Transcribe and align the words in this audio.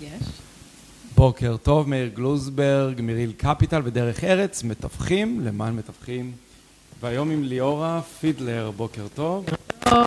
יש. 0.00 0.22
בוקר 1.14 1.56
טוב, 1.56 1.88
מאיר 1.88 2.08
גלוזברג, 2.08 3.00
מריל 3.00 3.32
קפיטל 3.36 3.80
ודרך 3.84 4.24
ארץ, 4.24 4.62
מתווכים 4.62 5.40
למען 5.40 5.76
מתווכים. 5.76 6.32
והיום 7.00 7.30
עם 7.30 7.42
ליאורה 7.42 8.00
פידלר, 8.20 8.70
בוקר 8.76 9.06
טוב. 9.14 9.46
טוב. 9.80 10.06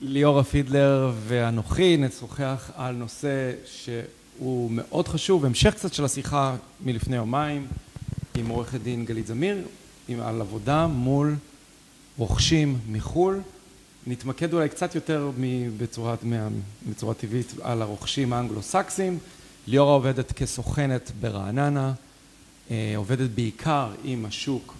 ליאורה 0.00 0.44
פידלר 0.44 1.12
ואנוכי 1.26 1.96
נשוחח 1.96 2.70
על 2.76 2.94
נושא 2.94 3.52
שהוא 3.64 4.70
מאוד 4.70 5.08
חשוב, 5.08 5.44
המשך 5.44 5.74
קצת 5.74 5.94
של 5.94 6.04
השיחה 6.04 6.56
מלפני 6.84 7.16
יומיים 7.16 7.66
עם 8.34 8.48
עורכת 8.48 8.80
דין 8.80 9.04
גלית 9.04 9.26
זמיר, 9.26 9.58
עם 10.08 10.20
על 10.20 10.40
עבודה 10.40 10.86
מול 10.86 11.34
רוכשים 12.16 12.78
מחו"ל. 12.88 13.40
נתמקד 14.08 14.54
אולי 14.54 14.68
קצת 14.68 14.94
יותר 14.94 15.30
בצורה, 15.76 16.14
בצורה 16.90 17.14
טבעית 17.14 17.52
על 17.62 17.82
הרוכשים 17.82 18.32
האנגלו-סקסים. 18.32 19.18
ליאורה 19.66 19.92
עובדת 19.92 20.32
כסוכנת 20.32 21.10
ברעננה, 21.20 21.92
עובדת 22.96 23.30
בעיקר 23.30 23.90
עם 24.04 24.24
השוק 24.24 24.74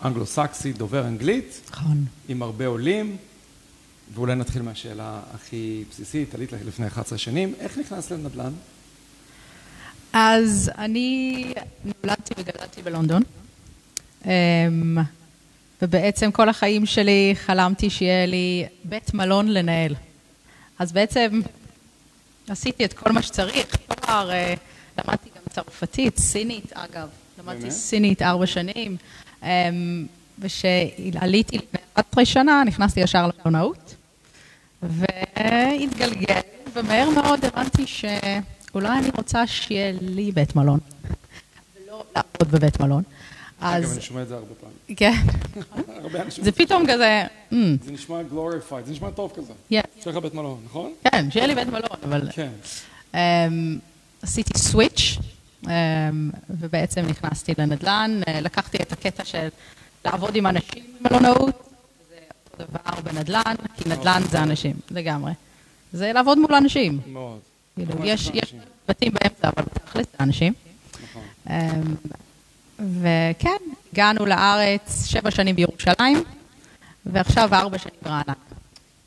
האנגלו-סקסי, 0.00 0.72
דובר 0.72 1.06
אנגלית. 1.06 1.60
נכון. 1.70 2.04
עם 2.28 2.42
הרבה 2.42 2.66
עולים. 2.66 3.16
ואולי 4.14 4.34
נתחיל 4.34 4.62
מהשאלה 4.62 5.20
הכי 5.34 5.84
בסיסית, 5.90 6.34
עלית 6.34 6.52
לפני 6.52 6.86
11 6.86 7.18
שנים, 7.18 7.54
איך 7.60 7.78
נכנסת 7.78 8.10
לנדל"ן? 8.10 8.52
אז 10.12 10.70
אני 10.78 11.44
נולדתי 11.84 12.34
וגדלתי 12.38 12.82
בלונדון, 12.82 13.22
ובעצם 15.82 16.30
כל 16.30 16.48
החיים 16.48 16.86
שלי 16.86 17.34
חלמתי 17.34 17.90
שיהיה 17.90 18.26
לי 18.26 18.66
בית 18.84 19.14
מלון 19.14 19.48
לנהל. 19.48 19.94
אז 20.78 20.92
בעצם 20.92 21.40
עשיתי 22.48 22.84
את 22.84 22.92
כל 22.92 23.12
מה 23.12 23.22
שצריך, 23.22 23.76
תואר, 23.76 24.30
למדתי 24.98 25.30
גם 25.36 25.42
צרפתית, 25.50 26.18
סינית 26.18 26.72
אגב, 26.72 27.08
למדתי 27.38 27.70
סינית 27.70 28.22
ארבע 28.22 28.46
שנים, 28.46 28.96
ושעליתי 30.38 31.58
לפני 31.58 31.80
11 31.94 32.24
שנה 32.24 32.62
נכנסתי 32.66 33.00
ישר 33.00 33.26
למלונאות. 33.26 33.94
והתגלגל, 34.82 36.40
ומהר 36.72 37.10
מאוד 37.10 37.44
הבנתי 37.44 37.86
שאולי 37.86 38.98
אני 38.98 39.08
רוצה 39.16 39.46
שיהיה 39.46 39.92
לי 40.00 40.32
בית 40.32 40.56
מלון, 40.56 40.80
ולא 41.76 42.04
לעבוד 42.16 42.50
בבית 42.50 42.80
מלון. 42.80 43.02
אגב, 43.60 43.92
אני 43.92 44.00
שומע 44.00 44.22
את 44.22 44.28
זה 44.28 44.34
הרבה 44.34 44.54
פעמים. 44.60 44.76
כן. 44.96 45.12
הרבה 46.02 46.22
אנשים... 46.22 46.44
זה 46.44 46.52
פתאום 46.52 46.84
כזה... 46.88 47.26
זה 47.50 47.92
נשמע 47.92 48.20
glorified, 48.32 48.84
זה 48.86 48.92
נשמע 48.92 49.10
טוב 49.10 49.32
כזה. 49.36 49.52
כן. 49.68 49.80
יש 49.98 50.06
לך 50.06 50.16
בית 50.16 50.34
מלון, 50.34 50.60
נכון? 50.64 50.92
כן, 51.04 51.30
שיהיה 51.30 51.46
לי 51.46 51.54
בית 51.54 51.68
מלון, 51.68 51.98
אבל... 52.04 52.28
כן. 52.32 52.50
עשיתי 54.22 54.58
סוויץ', 54.58 55.18
ובעצם 56.50 57.06
נכנסתי 57.06 57.52
לנדל"ן, 57.58 58.20
לקחתי 58.42 58.78
את 58.82 58.92
הקטע 58.92 59.24
של 59.24 59.48
לעבוד 60.04 60.36
עם 60.36 60.46
אנשים 60.46 60.84
במלונאות. 61.00 61.66
דבר 62.58 63.00
בנדל"ן, 63.04 63.54
כי 63.76 63.88
נדל"ן 63.88 64.22
זה 64.30 64.42
אנשים, 64.42 64.76
לגמרי. 64.90 65.32
זה 65.92 66.12
לעבוד 66.12 66.38
מול 66.38 66.54
אנשים. 66.54 67.00
מאוד. 67.06 67.38
יש 68.04 68.30
בתים 68.88 69.12
באמצע, 69.12 69.48
אבל 69.56 69.64
תכלס 69.64 70.06
זה 70.12 70.16
אנשים. 70.20 70.52
נכון. 71.02 71.22
וכן, 72.80 73.56
הגענו 73.92 74.26
לארץ 74.26 75.06
שבע 75.06 75.30
שנים 75.30 75.56
בירושלים, 75.56 76.24
ועכשיו 77.06 77.48
ארבע 77.52 77.78
שנים 77.78 77.94
ברעננה. 78.02 78.32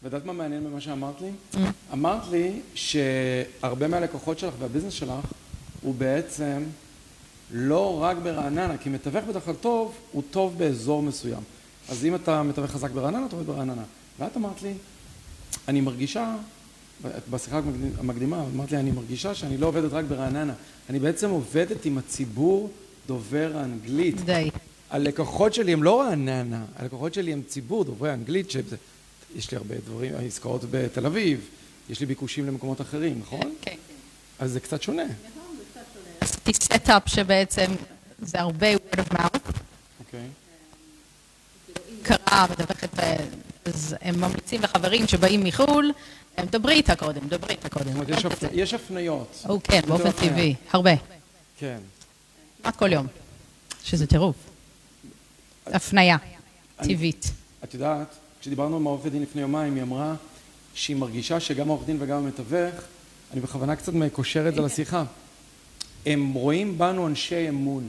ויודעת 0.04 0.26
מה 0.26 0.34
מעניין 0.34 0.64
במה 0.64 0.82
שאמרת 0.82 1.22
לי? 1.22 1.62
אמרת 1.94 2.22
לי 2.32 2.60
שהרבה 2.76 3.88
מהלקוחות 3.88 4.40
שלך 4.40 4.54
והביזנס 4.60 4.94
שלך 4.94 5.26
הוא 5.82 5.96
בעצם 5.96 6.64
לא 7.52 8.04
רק 8.04 8.18
ברעננה, 8.24 8.78
כי 8.78 8.90
מתווך 8.90 9.26
בדרך 9.26 9.46
כלל 9.46 9.54
טוב, 9.54 9.96
הוא 10.12 10.24
טוב 10.32 10.58
באזור 10.58 11.02
מסוים. 11.02 11.42
אז 11.90 12.06
אם 12.06 12.16
אתה 12.16 12.44
מתווך 12.44 12.72
חזק 12.72 12.92
ברעננה, 12.92 13.26
אתה 13.26 13.36
עובד 13.36 13.48
ברעננה. 13.48 13.84
ואת 14.20 14.38
אמרת 14.38 14.62
לי, 14.62 14.74
אני 15.68 15.82
מרגישה, 15.82 16.36
בשיחה 17.30 17.62
המקדימה, 18.00 18.44
אמרת 18.56 18.72
לי, 18.72 18.78
אני 18.78 18.92
מרגישה 18.92 19.36
שאני 19.36 19.58
לא 19.58 19.68
עובדת 19.68 19.94
רק 19.94 20.06
ברעננה. 20.06 20.54
אני 20.90 21.00
בעצם 21.00 21.30
עובדת 21.30 21.86
עם 21.86 21.98
הציבור 21.98 22.72
דובר 23.08 23.52
האנגלית. 23.56 24.26
די. 24.26 24.50
הלקוחות 24.90 25.54
שלי 25.54 25.74
הם 25.74 25.84
לא 25.84 26.02
רעננה, 26.02 26.66
הלקוחות 26.76 27.14
שלי 27.14 27.34
הם 27.34 27.42
ציבור 27.48 27.84
דוברי 27.84 28.14
אנגלית, 28.14 28.52
שיש 28.52 29.52
לי 29.52 29.58
הרבה 29.58 29.76
דברים, 29.86 30.14
עסקאות 30.28 30.62
בתל 30.72 31.06
אביב, 31.06 31.50
יש 31.90 32.00
לי 32.00 32.06
ביקושים 32.06 32.48
למקומות 32.48 32.82
אחרים, 32.82 33.20
נכון? 33.20 33.54
כן. 33.62 33.76
אז 34.40 34.52
זה 34.52 34.60
קצת 34.60 34.82
שונה. 34.82 35.04
נכון, 35.04 35.56
זה 35.58 35.64
קצת 35.72 35.82
שונה. 35.94 36.16
עשיתי 36.22 36.54
setup 36.54 37.04
שבעצם 37.06 37.72
זה 38.22 38.40
הרבה 38.40 38.76
word 38.76 39.00
of 39.00 39.14
mouth. 39.14 39.52
אוקיי. 40.00 40.28
קרה, 42.02 42.46
מתווכת, 42.52 42.90
אז 43.66 43.96
הם 44.02 44.22
ממליצים 44.22 44.62
לחברים 44.62 45.08
שבאים 45.08 45.44
מחו"ל, 45.44 45.92
דברי 46.40 46.74
איתה 46.74 46.96
קודם, 46.96 47.28
דברי 47.28 47.52
איתה 47.52 47.70
קודם. 47.70 47.94
יש 48.52 48.74
הפניות. 48.74 49.44
או 49.50 49.60
כן, 49.64 49.82
באופן 49.88 50.12
טבעי, 50.12 50.56
הרבה. 50.72 50.92
כן. 51.60 51.78
כמעט 52.64 52.76
כל 52.76 52.94
יום, 52.94 53.08
שזה 53.84 54.08
טירוף. 54.08 54.36
הפניה, 55.66 56.18
טבעית. 56.76 57.32
את 57.64 57.74
יודעת, 57.74 58.16
כשדיברנו 58.42 58.76
עם 58.76 58.88
העורכת 58.88 59.12
דין 59.12 59.22
לפני 59.22 59.42
יומיים, 59.42 59.76
היא 59.76 59.84
אמרה 59.84 60.16
שהיא 60.74 60.96
מרגישה 60.96 61.40
שגם 61.40 61.68
העורך 61.68 61.86
דין 61.86 61.98
וגם 62.00 62.18
המתווך, 62.18 62.76
אני 63.34 63.42
בכוונה 63.42 63.76
קצת 63.76 63.94
מקושר 63.94 64.48
את 64.48 64.56
זה 64.56 64.62
לשיחה, 64.62 65.04
הם 66.06 66.34
רואים 66.34 66.78
בנו 66.78 67.08
אנשי 67.08 67.50
אמון. 67.50 67.88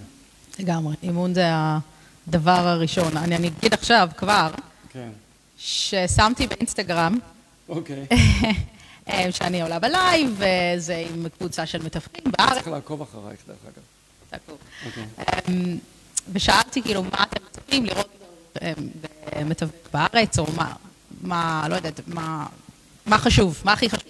לגמרי, 0.58 0.94
אמון 1.08 1.34
זה 1.34 1.44
הדבר 1.46 2.50
הראשון. 2.50 3.16
אני 3.16 3.48
אגיד 3.48 3.74
עכשיו 3.74 4.08
כבר, 4.16 4.50
כן. 4.88 5.10
ששמתי 5.58 6.46
באינסטגרם, 6.46 7.18
אוקיי. 7.68 8.06
שאני 9.36 9.62
עולה 9.62 9.78
בלייב, 9.78 10.30
וזה 10.38 11.06
עם 11.10 11.28
קבוצה 11.28 11.66
של 11.66 11.82
מתווכים 11.82 12.24
בארץ. 12.38 12.52
צריך 12.52 12.68
לעקוב 12.68 13.02
אחרייך 13.02 13.41
דרך 13.46 13.56
אגב. 13.64 13.94
תעקוב. 14.39 14.59
אוקיי. 14.87 15.05
ושאלתי 16.33 16.83
כאילו 16.83 17.03
מה 17.03 17.22
אתם 17.22 17.45
מצפים 17.47 17.87
לראות 17.87 18.09
במתווך 19.37 19.71
בארץ, 19.93 20.39
או 20.39 20.47
מה, 21.21 21.67
לא 21.69 21.75
יודעת, 21.75 22.00
מה 23.06 23.19
חשוב, 23.19 23.62
מה 23.65 23.72
הכי 23.72 23.91
חשוב. 23.91 24.09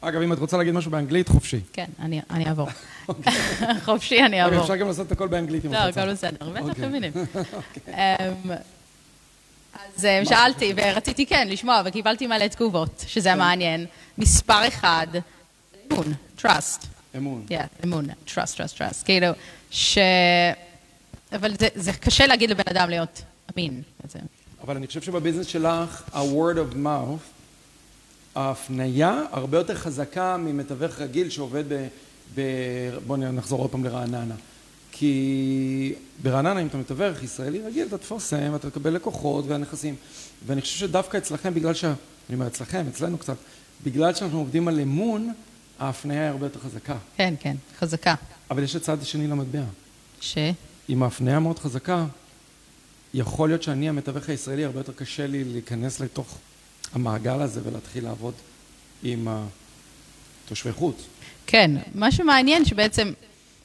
אגב, 0.00 0.22
אם 0.22 0.32
את 0.32 0.38
רוצה 0.38 0.56
להגיד 0.56 0.74
משהו 0.74 0.90
באנגלית, 0.90 1.28
חופשי. 1.28 1.60
כן, 1.72 1.86
אני 2.30 2.46
אעבור. 2.46 2.68
חופשי, 3.86 4.22
אני 4.22 4.42
אעבור. 4.42 4.62
אפשר 4.62 4.76
גם 4.76 4.86
לעשות 4.86 5.06
את 5.06 5.12
הכל 5.12 5.28
באנגלית 5.28 5.64
אם 5.64 5.74
את 5.74 5.76
רוצה. 5.86 6.04
לא, 6.04 6.12
הכל 6.12 6.12
בסדר, 6.12 6.50
בטח 6.50 6.78
מבינים. 6.78 7.12
אז 9.96 10.06
שאלתי, 10.24 10.72
ורציתי 10.76 11.26
כן 11.26 11.48
לשמוע, 11.50 11.82
וקיבלתי 11.84 12.26
מלא 12.26 12.46
תגובות, 12.48 13.04
שזה 13.06 13.34
מעניין. 13.34 13.86
מספר 14.18 14.68
אחד, 14.68 15.06
אמון, 15.92 16.12
trust. 16.38 16.86
אמון. 17.16 17.44
כן, 17.48 17.64
אמון, 17.84 18.06
trust, 18.26 18.56
trust, 18.56 18.78
trust. 18.78 19.04
כאילו, 19.04 19.26
ש... 19.70 19.98
אבל 21.32 21.52
זה 21.74 21.92
קשה 21.92 22.26
להגיד 22.26 22.50
לבן 22.50 22.62
אדם 22.70 22.90
להיות 22.90 23.22
אמין. 23.54 23.82
אבל 24.62 24.76
אני 24.76 24.86
חושב 24.86 25.02
שבביזנס 25.02 25.46
שלך, 25.46 26.02
ה-word 26.12 26.56
of 26.56 26.76
mouth, 26.84 27.22
ההפניה 28.34 29.22
הרבה 29.32 29.58
יותר 29.58 29.74
חזקה 29.74 30.36
ממתווך 30.36 31.00
רגיל 31.00 31.30
שעובד 31.30 31.64
ב... 32.34 32.40
בואו 33.06 33.18
נחזור 33.18 33.60
עוד 33.60 33.70
פעם 33.70 33.84
לרעננה. 33.84 34.34
כי 34.92 35.94
ברעננה, 36.22 36.60
אם 36.60 36.66
אתה 36.66 36.78
מתווך 36.78 37.22
ישראלי 37.22 37.60
רגיל, 37.60 37.86
אתה 37.86 37.98
תפרסם, 37.98 38.54
אתה 38.54 38.70
תקבל 38.70 38.90
לקוחות 38.94 39.44
והנכסים. 39.48 39.94
ואני 40.46 40.60
חושב 40.60 40.78
שדווקא 40.78 41.16
אצלכם, 41.16 41.54
בגלל 41.54 41.74
ש... 41.74 41.84
אני 41.84 41.94
אומר 42.34 42.46
אצלכם, 42.46 42.84
אצלנו 42.88 43.18
קצת, 43.18 43.36
בגלל 43.84 44.14
שאנחנו 44.14 44.38
עובדים 44.38 44.68
על 44.68 44.80
אמון, 44.80 45.32
ההפניה 45.78 46.20
היא 46.20 46.30
הרבה 46.30 46.46
יותר 46.46 46.60
חזקה. 46.60 46.96
כן, 47.16 47.34
כן, 47.40 47.56
חזקה. 47.78 48.14
אבל 48.50 48.62
יש 48.62 48.76
את 48.76 48.82
הצד 48.82 49.02
השני 49.02 49.26
למטבע. 49.26 49.62
ש? 50.20 50.38
עם 50.88 51.02
ההפניה 51.02 51.38
מאוד 51.38 51.58
חזקה, 51.58 52.04
יכול 53.14 53.48
להיות 53.48 53.62
שאני 53.62 53.88
המתווך 53.88 54.28
הישראלי, 54.28 54.64
הרבה 54.64 54.80
יותר 54.80 54.92
קשה 54.92 55.26
לי 55.26 55.44
להיכנס 55.44 56.00
לתוך 56.00 56.38
המעגל 56.92 57.40
הזה 57.42 57.60
ולהתחיל 57.64 58.04
לעבוד 58.04 58.34
עם 59.02 59.28
תושבי 60.48 60.72
חוץ. 60.72 60.96
כן, 61.46 61.70
מה 61.94 62.12
שמעניין 62.12 62.64
שבעצם 62.64 63.12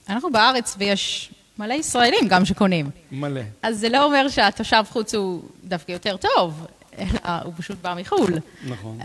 אנחנו 0.09 0.31
בארץ 0.31 0.75
ויש 0.77 1.31
מלא 1.57 1.73
ישראלים 1.73 2.27
גם 2.27 2.45
שקונים. 2.45 2.89
מלא. 3.11 3.41
אז 3.63 3.79
זה 3.79 3.89
לא 3.89 4.03
אומר 4.03 4.29
שהתושב 4.29 4.83
חוץ 4.89 5.15
הוא 5.15 5.41
דווקא 5.63 5.91
יותר 5.91 6.17
טוב, 6.17 6.65
אלא 6.97 7.19
הוא 7.43 7.53
פשוט 7.57 7.77
בא 7.81 7.95
מחו"ל. 7.97 8.33
נכון. 8.67 8.99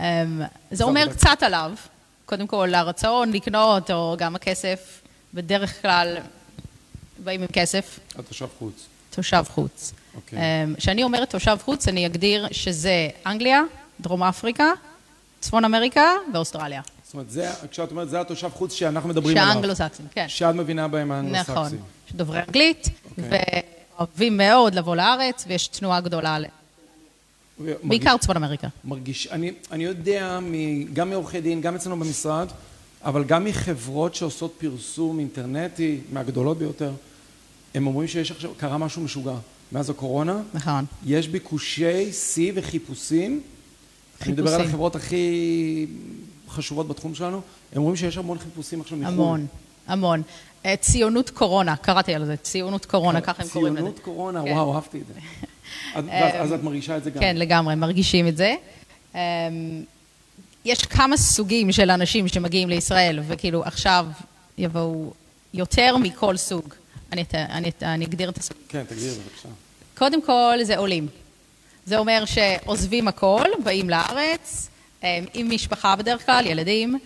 זה 0.71 0.83
אומר 0.83 1.13
קצת 1.13 1.43
עליו, 1.43 1.71
קודם 2.27 2.47
כל 2.47 2.73
הרצון 2.73 3.31
לקנות, 3.31 3.91
או 3.91 4.15
גם 4.17 4.35
הכסף, 4.35 5.01
בדרך 5.33 5.81
כלל 5.81 6.17
באים 7.23 7.41
עם 7.41 7.47
כסף. 7.47 7.99
התושב 8.19 8.47
חוץ. 8.59 8.85
תושב 9.09 9.43
חוץ. 9.49 9.93
אוקיי. 10.15 10.39
כשאני 10.77 11.03
אומרת 11.03 11.29
תושב 11.29 11.57
חוץ, 11.65 11.87
אני 11.87 12.05
אגדיר 12.05 12.47
שזה 12.51 13.09
אנגליה, 13.25 13.61
דרום 14.01 14.23
אפריקה, 14.23 14.71
צפון 15.39 15.65
אמריקה 15.65 16.11
ואוסטרליה. 16.33 16.81
זאת 17.03 17.13
אומרת, 17.13 17.29
זה, 17.29 17.49
כשאת 17.71 17.91
אומרת, 17.91 18.09
זה 18.09 18.21
התושב 18.21 18.49
חוץ 18.53 18.73
שאנחנו 18.73 19.09
מדברים 19.09 19.37
עליו. 19.37 19.53
שהאנגלו-סקסים, 19.53 20.05
כן. 20.11 20.25
שאת 20.27 20.55
מבינה 20.55 20.87
בהם 20.87 21.11
האנגלו-סקסים. 21.11 21.53
נכון. 21.53 21.77
שדוברי 22.11 22.39
אנגלית, 22.47 22.89
אוקיי. 23.17 23.41
ואוהבים 23.97 24.37
מאוד 24.37 24.75
לבוא 24.75 24.95
לארץ, 24.95 25.45
ויש 25.47 25.67
תנועה 25.67 26.01
גדולה, 26.01 26.35
עליהם. 26.35 26.56
בעיקר 27.83 28.17
צפון 28.17 28.35
אמריקה. 28.35 28.67
מרגיש, 28.85 29.27
אני, 29.27 29.51
אני 29.71 29.83
יודע 29.83 30.39
מ, 30.41 30.53
גם 30.93 31.09
מעורכי 31.09 31.41
דין, 31.41 31.61
גם 31.61 31.75
אצלנו 31.75 31.99
במשרד, 31.99 32.47
אבל 33.03 33.23
גם 33.23 33.43
מחברות 33.43 34.15
שעושות 34.15 34.55
פרסום 34.57 35.19
אינטרנטי, 35.19 35.99
מהגדולות 36.11 36.57
ביותר, 36.57 36.91
הם 37.75 37.87
אומרים 37.87 38.07
שיש 38.07 38.31
עכשיו, 38.31 38.51
קרה 38.57 38.77
משהו 38.77 39.01
משוגע. 39.01 39.35
מאז 39.71 39.89
הקורונה, 39.89 40.41
נכון. 40.53 40.85
יש 41.05 41.27
ביקושי 41.27 42.13
שיא 42.13 42.51
וחיפושים. 42.55 43.41
אני 44.21 44.31
מדבר 44.31 44.49
על 44.49 44.51
חיפושים. 44.51 44.69
החברות 44.69 44.95
הכי 44.95 45.87
חשובות 46.49 46.87
בתחום 46.87 47.15
שלנו, 47.15 47.41
הם 47.73 47.77
אומרים 47.77 47.95
שיש 47.95 48.17
המון 48.17 48.37
חיפושים 48.37 48.81
עכשיו 48.81 48.97
מחו"ל. 48.97 49.13
המון, 49.13 49.45
המון. 49.87 50.21
אה, 50.65 50.75
ציונות 50.75 51.29
קורונה, 51.29 51.75
קראתי 51.75 52.13
על 52.13 52.25
זה, 52.25 52.37
ציונות 52.37 52.85
קורונה, 52.85 53.21
ככה 53.21 53.43
הם 53.43 53.49
קוראים 53.49 53.73
לזה. 53.73 53.81
ציונות 53.81 53.99
קורונה, 53.99 54.43
כן. 54.43 54.51
וואו, 54.51 54.75
אהבתי 54.75 55.01
את 55.01 55.07
זה. 55.07 55.13
אז, 55.95 56.05
ואז- 56.07 56.33
אז 56.35 56.51
את 56.51 56.63
מרגישה 56.63 56.97
את 56.97 57.03
זה 57.03 57.09
גם. 57.09 57.19
כן, 57.19 57.37
לגמרי, 57.37 57.75
מרגישים 57.75 58.27
את 58.27 58.37
זה. 58.37 58.55
אמ, 59.15 59.19
יש 60.65 60.79
כמה 60.85 61.17
סוגים 61.17 61.71
של 61.71 61.91
אנשים 61.91 62.27
שמגיעים 62.27 62.69
לישראל, 62.69 63.19
וכאילו 63.27 63.63
עכשיו 63.63 64.05
יבואו 64.57 65.13
יותר 65.53 65.97
מכל 65.97 66.37
סוג. 66.37 66.73
אני, 67.11 67.21
את- 67.21 67.35
אני, 67.35 67.69
את- 67.69 67.83
אני 67.83 68.05
אגדיר 68.05 68.29
את 68.29 68.37
הסוג. 68.37 68.57
כן, 68.69 68.83
תגידי 68.89 69.09
בבקשה. 69.09 69.49
קודם 69.97 70.21
כל 70.21 70.57
זה 70.63 70.77
עולים. 70.77 71.07
זה 71.85 71.97
אומר 71.97 72.23
שעוזבים 72.25 73.07
הכל, 73.07 73.43
באים 73.63 73.89
לארץ, 73.89 74.69
אמ, 75.03 75.07
עם 75.33 75.49
משפחה 75.49 75.95
בדרך 75.95 76.25
כלל, 76.25 76.45
ילדים, 76.45 76.99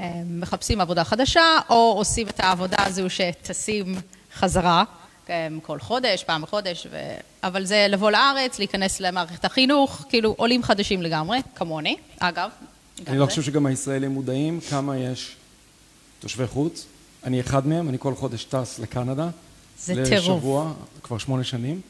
אמ, 0.00 0.04
מחפשים 0.40 0.80
עבודה 0.80 1.04
חדשה, 1.04 1.42
או 1.70 1.94
עושים 1.96 2.26
את 2.28 2.40
העבודה 2.40 2.76
הזו 2.78 3.10
שטסים 3.10 3.94
חזרה, 4.34 4.80
אמ, 4.80 5.03
כל 5.62 5.78
חודש, 5.78 6.24
פעם 6.24 6.42
בחודש, 6.42 6.86
ו... 6.90 6.96
אבל 7.42 7.64
זה 7.64 7.86
לבוא 7.88 8.10
לארץ, 8.10 8.58
להיכנס 8.58 9.00
למערכת 9.00 9.44
החינוך, 9.44 10.04
כאילו 10.08 10.34
עולים 10.38 10.62
חדשים 10.62 11.02
לגמרי, 11.02 11.38
כמוני, 11.54 11.96
אגב. 12.18 12.50
אני 13.06 13.18
לא. 13.18 13.26
חושב 13.26 13.42
שגם 13.42 13.66
הישראלים 13.66 14.10
מודעים 14.10 14.60
כמה 14.70 14.98
יש 14.98 15.36
תושבי 16.20 16.46
חוץ. 16.46 16.86
אני 17.24 17.40
אחד 17.40 17.66
מהם, 17.66 17.88
אני 17.88 17.98
כל 18.00 18.14
חודש 18.14 18.44
טס 18.44 18.78
לקנדה. 18.78 19.28
זה 19.78 19.94
טירוף. 19.94 20.36
לשבוע, 20.36 20.72
כבר 21.02 21.18
שמונה 21.18 21.44
שנים. 21.44 21.80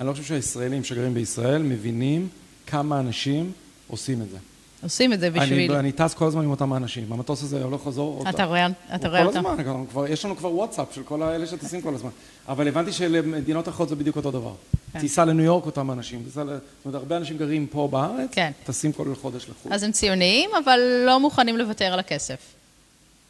אני 0.00 0.08
לא 0.08 0.12
חושב 0.12 0.24
שהישראלים 0.24 0.84
שגרים 0.84 1.14
בישראל 1.14 1.62
מבינים 1.62 2.28
כמה 2.66 3.00
אנשים 3.00 3.52
עושים 3.88 4.22
את 4.22 4.30
זה. 4.30 4.38
עושים 4.82 5.12
את 5.12 5.20
זה 5.20 5.30
בשביל... 5.30 5.72
אני, 5.72 5.80
אני 5.80 5.92
טס 5.92 6.14
כל 6.14 6.26
הזמן 6.26 6.44
עם 6.44 6.50
אותם 6.50 6.72
האנשים. 6.72 7.12
המטוס 7.12 7.42
הזה 7.42 7.64
הולך 7.64 7.80
חזור. 7.84 8.24
אתה 8.28 8.44
רואה, 8.44 8.66
אתה 8.94 9.08
רואה 9.08 9.20
כל 9.20 9.26
אותם? 9.26 9.46
הזמן, 9.46 9.62
גם 9.62 9.86
כבר, 9.86 10.06
יש 10.06 10.24
לנו 10.24 10.36
כבר 10.36 10.54
וואטסאפ 10.54 10.86
של 10.94 11.02
כל 11.02 11.22
האלה 11.22 11.46
שטסים 11.46 11.80
כל 11.80 11.94
הזמן. 11.94 12.10
אבל 12.48 12.68
הבנתי 12.68 12.92
שלמדינות 12.92 13.68
אחרות 13.68 13.88
זה 13.88 13.96
בדיוק 13.96 14.16
אותו 14.16 14.30
דבר. 14.30 14.52
כן. 14.92 15.00
טיסה 15.00 15.24
לניו 15.24 15.44
יורק 15.44 15.66
אותם 15.66 15.90
אנשים. 15.90 16.22
טיסה 16.24 16.44
ל... 16.44 16.46
זאת 16.46 16.60
אומרת, 16.84 17.00
הרבה 17.00 17.16
אנשים 17.16 17.38
גרים 17.38 17.66
פה 17.66 17.88
בארץ, 17.90 18.28
כן. 18.32 18.52
טסים 18.64 18.92
כל 18.92 19.14
חודש 19.20 19.48
לחו"ל. 19.48 19.72
אז 19.72 19.82
הם 19.82 19.92
ציוניים, 19.92 20.50
אבל 20.64 20.80
לא 21.06 21.20
מוכנים 21.20 21.58
לוותר 21.58 21.92
על 21.92 21.98
הכסף. 21.98 22.38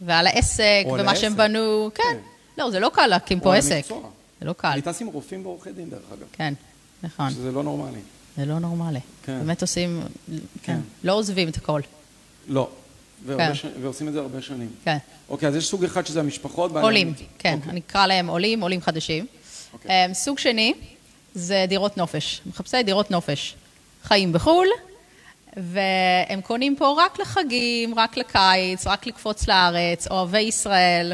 ועל 0.00 0.26
העסק, 0.26 0.84
ומה 0.86 1.16
שהם 1.16 1.32
העסק. 1.32 1.36
בנו, 1.50 1.90
כן. 1.94 2.02
כן. 2.02 2.16
לא, 2.58 2.70
זה 2.70 2.80
לא 2.80 2.90
קל 2.94 3.06
להקים 3.06 3.40
פה 3.40 3.54
עסק. 3.54 3.82
זה 4.40 4.46
לא 4.46 4.52
קל. 4.52 4.68
אני 4.68 4.82
טס 4.82 5.02
עם 5.02 5.06
רופאים 5.06 5.46
ועורכי 5.46 5.72
דין, 5.72 5.90
דרך 5.90 6.00
אגב. 6.12 6.26
כן, 6.32 6.54
נכון. 7.02 7.30
שזה 7.30 7.52
לא 7.52 7.62
נורמלי. 7.62 8.00
זה 8.36 8.44
לא 8.44 8.58
נורמלי. 8.58 9.00
כן. 9.24 9.38
באמת 9.38 9.62
עושים, 9.62 10.02
כן. 10.28 10.36
כן. 10.62 10.80
לא 11.04 11.12
עוזבים 11.12 11.48
את 11.48 11.56
הכל. 11.56 11.80
לא. 12.48 12.68
כן. 13.26 13.54
ש... 13.54 13.66
ועושים 13.82 14.08
את 14.08 14.12
זה 14.12 14.20
הרבה 14.20 14.42
שנים. 14.42 14.68
כן. 14.84 14.96
אוקיי, 15.28 15.48
אז 15.48 15.56
יש 15.56 15.68
סוג 15.68 15.84
אחד 15.84 16.06
שזה 16.06 16.20
המשפחות. 16.20 16.76
עולים, 16.76 17.08
המקצוע. 17.08 17.26
כן. 17.38 17.54
אוקיי. 17.58 17.70
אני 17.70 17.80
אקרא 17.80 18.06
להם 18.06 18.26
עולים, 18.26 18.60
עולים 18.60 18.80
חדשים. 18.80 19.26
אוקיי. 19.72 20.06
אמ, 20.06 20.14
סוג 20.14 20.38
שני 20.38 20.74
זה 21.34 21.64
דירות 21.68 21.96
נופש. 21.96 22.40
מחפשי 22.46 22.82
דירות 22.82 23.10
נופש. 23.10 23.54
חיים 24.02 24.32
בחו"ל, 24.32 24.66
והם 25.56 26.40
קונים 26.40 26.76
פה 26.76 26.94
רק 26.98 27.20
לחגים, 27.20 27.94
רק 27.98 28.16
לקיץ, 28.16 28.86
רק 28.86 29.06
לקפוץ 29.06 29.48
לארץ, 29.48 30.06
אוהבי 30.06 30.40
ישראל, 30.40 31.12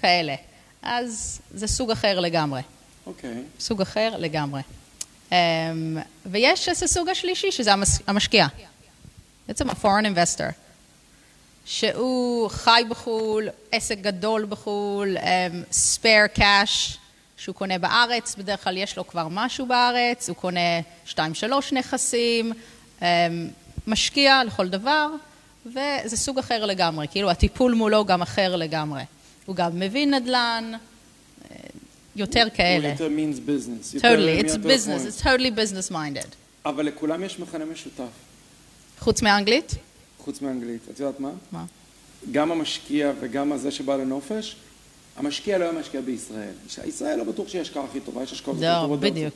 כאלה. 0.00 0.34
אז 0.82 1.40
זה 1.54 1.66
סוג 1.66 1.90
אחר 1.90 2.20
לגמרי. 2.20 2.60
אוקיי. 3.06 3.42
סוג 3.60 3.80
אחר 3.80 4.14
לגמרי. 4.18 4.60
Um, 5.34 5.36
ויש 6.26 6.68
את 6.68 6.82
הסוג 6.82 7.08
השלישי, 7.08 7.52
שזה 7.52 7.70
המשקיע. 8.06 8.46
בעצם 9.48 9.70
ה-foreign 9.70 10.04
investor, 10.04 10.52
שהוא 11.64 12.50
חי 12.50 12.82
בחו"ל, 12.88 13.48
עסק 13.72 13.98
גדול 13.98 14.44
בחו"ל, 14.44 15.16
um, 15.16 15.74
spare 15.74 16.38
cash, 16.38 16.98
שהוא 17.36 17.54
קונה 17.54 17.78
בארץ, 17.78 18.34
בדרך 18.34 18.64
כלל 18.64 18.76
יש 18.76 18.96
לו 18.96 19.06
כבר 19.06 19.28
משהו 19.30 19.66
בארץ, 19.66 20.28
הוא 20.28 20.36
קונה 20.36 20.80
שתיים 21.04 21.34
שלוש 21.34 21.72
נכסים, 21.72 22.52
um, 23.00 23.02
משקיע 23.86 24.44
לכל 24.44 24.68
דבר, 24.68 25.08
וזה 25.66 26.16
סוג 26.16 26.38
אחר 26.38 26.64
לגמרי, 26.64 27.08
כאילו 27.08 27.30
הטיפול 27.30 27.74
מולו 27.74 28.04
גם 28.04 28.22
אחר 28.22 28.56
לגמרי. 28.56 29.02
הוא 29.46 29.56
גם 29.56 29.80
מבין 29.80 30.14
נדל"ן, 30.14 30.72
יותר 32.16 32.46
כאלה. 32.54 32.88
הוא 32.88 32.92
יותר 32.92 33.08
means 33.16 33.48
business. 33.48 33.94
יותר 33.94 34.08
Totally, 34.08 34.44
it's 34.44 34.56
מהטלפון. 34.56 34.70
business, 34.70 35.20
it's 35.20 35.22
totally 35.24 35.58
business 35.58 35.92
minded. 35.92 36.28
אבל 36.66 36.86
לכולם 36.86 37.24
יש 37.24 37.38
מכנה 37.38 37.64
משותף, 37.64 38.02
חוץ 38.98 39.22
מאנגלית? 39.22 39.74
חוץ 40.18 40.40
מאנגלית. 40.42 40.80
את 40.94 41.00
יודעת 41.00 41.20
מה? 41.20 41.30
מה? 41.52 41.64
גם 42.32 42.52
המשקיע 42.52 43.12
וגם 43.20 43.52
הזה 43.52 43.70
שבא 43.70 43.96
לנופש, 43.96 44.56
המשקיע 45.16 45.58
לא 45.58 45.64
היה 45.64 45.72
משקיע 45.72 46.00
בישראל. 46.00 46.52
ישראל 46.86 47.18
לא 47.18 47.24
בטוח 47.24 47.48
שהיא 47.48 47.58
ההשקעה 47.58 47.84
הכי 47.84 48.00
טובה, 48.00 48.22
יש 48.22 48.32
השקעות 48.32 48.58
זהו, 48.58 48.82
טובות. 48.82 49.00
בארצות. 49.00 49.16
בדיוק. 49.16 49.34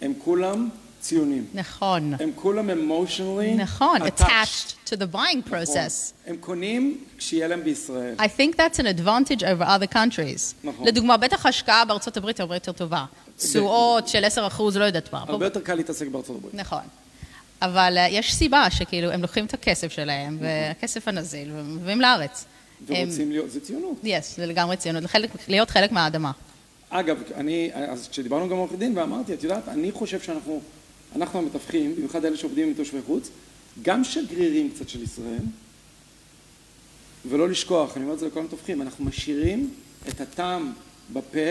הם 0.00 0.12
כולם 0.24 0.68
ציונים. 1.04 1.46
נכון. 1.54 2.14
הם 2.20 2.30
כולם 2.34 2.70
emotionally 2.70 3.56
נכון, 3.56 4.02
attached. 4.02 4.88
to 4.88 4.96
the 4.96 5.14
buying 5.14 5.38
נכון. 5.46 5.52
process. 5.52 6.12
הם 6.26 6.36
קונים 6.36 7.04
כשיהיה 7.18 7.48
להם 7.48 7.64
בישראל. 7.64 8.14
I 8.18 8.22
think 8.22 8.54
that's 8.54 8.78
an 8.78 9.00
advantage 9.00 9.42
over 9.42 9.64
other 9.64 9.94
countries. 9.94 10.54
נכון. 10.64 10.86
לדוגמה, 10.86 11.16
בטח 11.16 11.46
השקעה 11.46 11.84
בארצות 11.84 12.16
הברית 12.16 12.40
הרבה 12.40 12.56
יותר 12.56 12.72
טובה. 12.72 13.04
תשואות 13.36 14.08
של 14.08 14.24
10 14.24 14.46
אחוז, 14.46 14.76
לא 14.76 14.84
יודעת 14.84 15.12
מה. 15.12 15.24
הרבה 15.28 15.46
יותר 15.46 15.60
קל 15.60 15.74
להתעסק 15.74 16.06
בארצות 16.06 16.36
הברית. 16.36 16.54
נכון. 16.54 16.82
אבל 17.62 17.94
אה, 17.98 18.08
יש 18.10 18.34
סיבה 18.34 18.70
שכאילו 18.70 19.10
הם 19.10 19.22
לוקחים 19.22 19.46
את 19.46 19.54
הכסף. 19.54 19.92
שלהם, 19.92 20.38
והכסף 20.40 21.08
הנזיל, 21.08 21.50
ומביאים 21.52 22.00
לארץ. 22.00 22.44
ורוצים 22.86 23.30
להיות, 23.30 23.50
זה 23.50 23.60
ציונות. 23.60 23.96
yes, 24.04 24.36
זה 24.36 24.46
לגמרי 24.46 24.76
ציונות, 24.76 25.04
להיות 25.48 25.70
חלק 25.70 25.92
מהאדמה. 25.92 26.30
אגב, 26.90 27.16
אני, 27.34 27.70
אז 27.74 28.08
כשדיברנו 28.08 28.48
גם 28.48 28.56
עורכי 28.56 28.76
דין 28.76 28.98
ואמרתי, 28.98 29.34
את 29.34 29.42
יודעת, 29.42 29.68
אני 29.68 29.92
חושב 29.92 30.20
שאנחנו, 30.20 30.60
אנחנו 31.16 31.38
המתווכים, 31.38 31.96
במיוחד 31.96 32.24
אלה 32.24 32.36
שעובדים 32.36 32.68
עם 32.68 32.74
תושבי 32.74 33.02
חוץ, 33.06 33.30
גם 33.82 34.04
שגרירים 34.04 34.70
קצת 34.70 34.88
של 34.88 35.02
ישראל, 35.02 35.42
ולא 37.28 37.48
לשכוח, 37.48 37.96
אני 37.96 38.04
אומר 38.04 38.14
את 38.14 38.18
זה 38.18 38.26
לכל 38.26 38.40
המתווכים, 38.40 38.82
אנחנו 38.82 39.04
משאירים 39.04 39.70
את 40.08 40.20
הטעם 40.20 40.72
בפה 41.12 41.50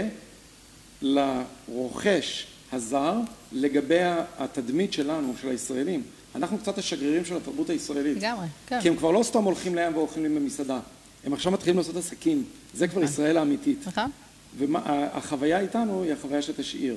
לרוכש 1.02 2.48
הזר 2.72 3.18
לגבי 3.52 4.00
התדמית 4.38 4.94
שלנו, 4.94 5.34
של 5.42 5.50
הישראלים. 5.50 6.04
אנחנו 6.36 6.58
קצת 6.58 6.78
השגרירים 6.78 7.26
של 7.26 7.38
התרבות 7.38 7.70
הישראלית. 7.70 8.18
לגמרי, 8.18 8.48
כן. 8.68 8.82
כי 8.82 8.90
הם 8.90 8.96
כבר 8.96 9.12
לא 9.12 9.24
סתם 9.24 9.44
הולכים 9.44 9.76
לים 9.76 9.98
ואוכלים 9.98 10.36
במסעדה, 10.36 10.80
הם 11.24 11.34
עכשיו 11.34 11.52
מתחילים 11.52 11.78
לעשות 11.78 11.96
עסקים, 11.96 12.44
זה 12.74 12.88
כבר 12.88 13.04
ישראל 13.04 13.38
האמיתית. 13.38 13.88
נכון? 13.88 14.12
והחוויה 14.58 15.60
איתנו 15.60 16.04
היא 16.04 16.14
החוויה 16.14 16.42
שתשאיר. 16.42 16.96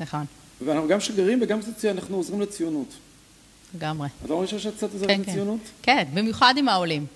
נכון, 0.00 0.24
ואנחנו 0.64 0.88
גם 0.88 1.00
שגרירים 1.00 1.38
וגם 1.42 1.60
אנחנו 1.90 2.16
עוזרים 2.16 2.40
לציונות. 2.40 2.88
לגמרי. 3.74 4.08
אתה 4.24 4.32
לא 4.32 4.42
חושב 4.44 4.58
שאת 4.58 4.74
קצת 4.74 4.92
עוזרת 4.92 5.08
כן, 5.08 5.24
כן. 5.24 5.32
לציונות? 5.32 5.60
כן, 5.82 6.04
במיוחד 6.14 6.54
עם 6.56 6.68
העולים. 6.68 7.06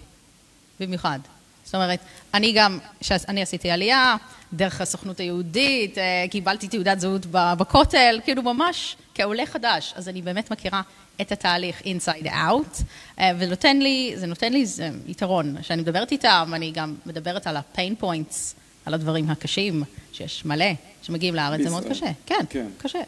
במיוחד. 0.80 1.18
זאת 1.64 1.74
אומרת, 1.74 2.00
אני 2.34 2.52
גם, 2.52 2.78
כשאני 3.00 3.42
עשיתי 3.42 3.70
עלייה, 3.70 4.16
דרך 4.52 4.80
הסוכנות 4.80 5.20
היהודית, 5.20 5.98
אה, 5.98 6.24
קיבלתי 6.30 6.68
תעודת 6.68 7.00
זהות 7.00 7.26
בכותל, 7.30 8.20
כאילו 8.24 8.42
ממש 8.42 8.96
כעולה 9.14 9.46
חדש. 9.46 9.94
אז 9.96 10.08
אני 10.08 10.22
באמת 10.22 10.50
מכירה 10.50 10.82
את 11.20 11.32
התהליך 11.32 11.80
inside 11.80 12.26
out, 12.26 12.82
אה, 13.18 13.30
ונותן 13.38 13.78
לי, 13.78 14.12
זה 14.16 14.26
נותן 14.26 14.52
לי 14.52 14.66
זה 14.66 14.90
יתרון. 15.06 15.56
כשאני 15.60 15.82
מדברת 15.82 16.12
איתם, 16.12 16.50
אני 16.54 16.70
גם 16.70 16.94
מדברת 17.06 17.46
על 17.46 17.56
ה-pain 17.56 18.02
points, 18.02 18.54
על 18.86 18.94
הדברים 18.94 19.30
הקשים, 19.30 19.82
שיש 20.12 20.44
מלא, 20.44 20.72
שמגיעים 21.02 21.34
לארץ, 21.34 21.60
זה 21.62 21.70
מאוד 21.70 21.88
בישראל. 21.88 22.10
קשה. 22.10 22.34
כן, 22.34 22.44
כן. 22.50 22.66
קשה. 22.78 23.00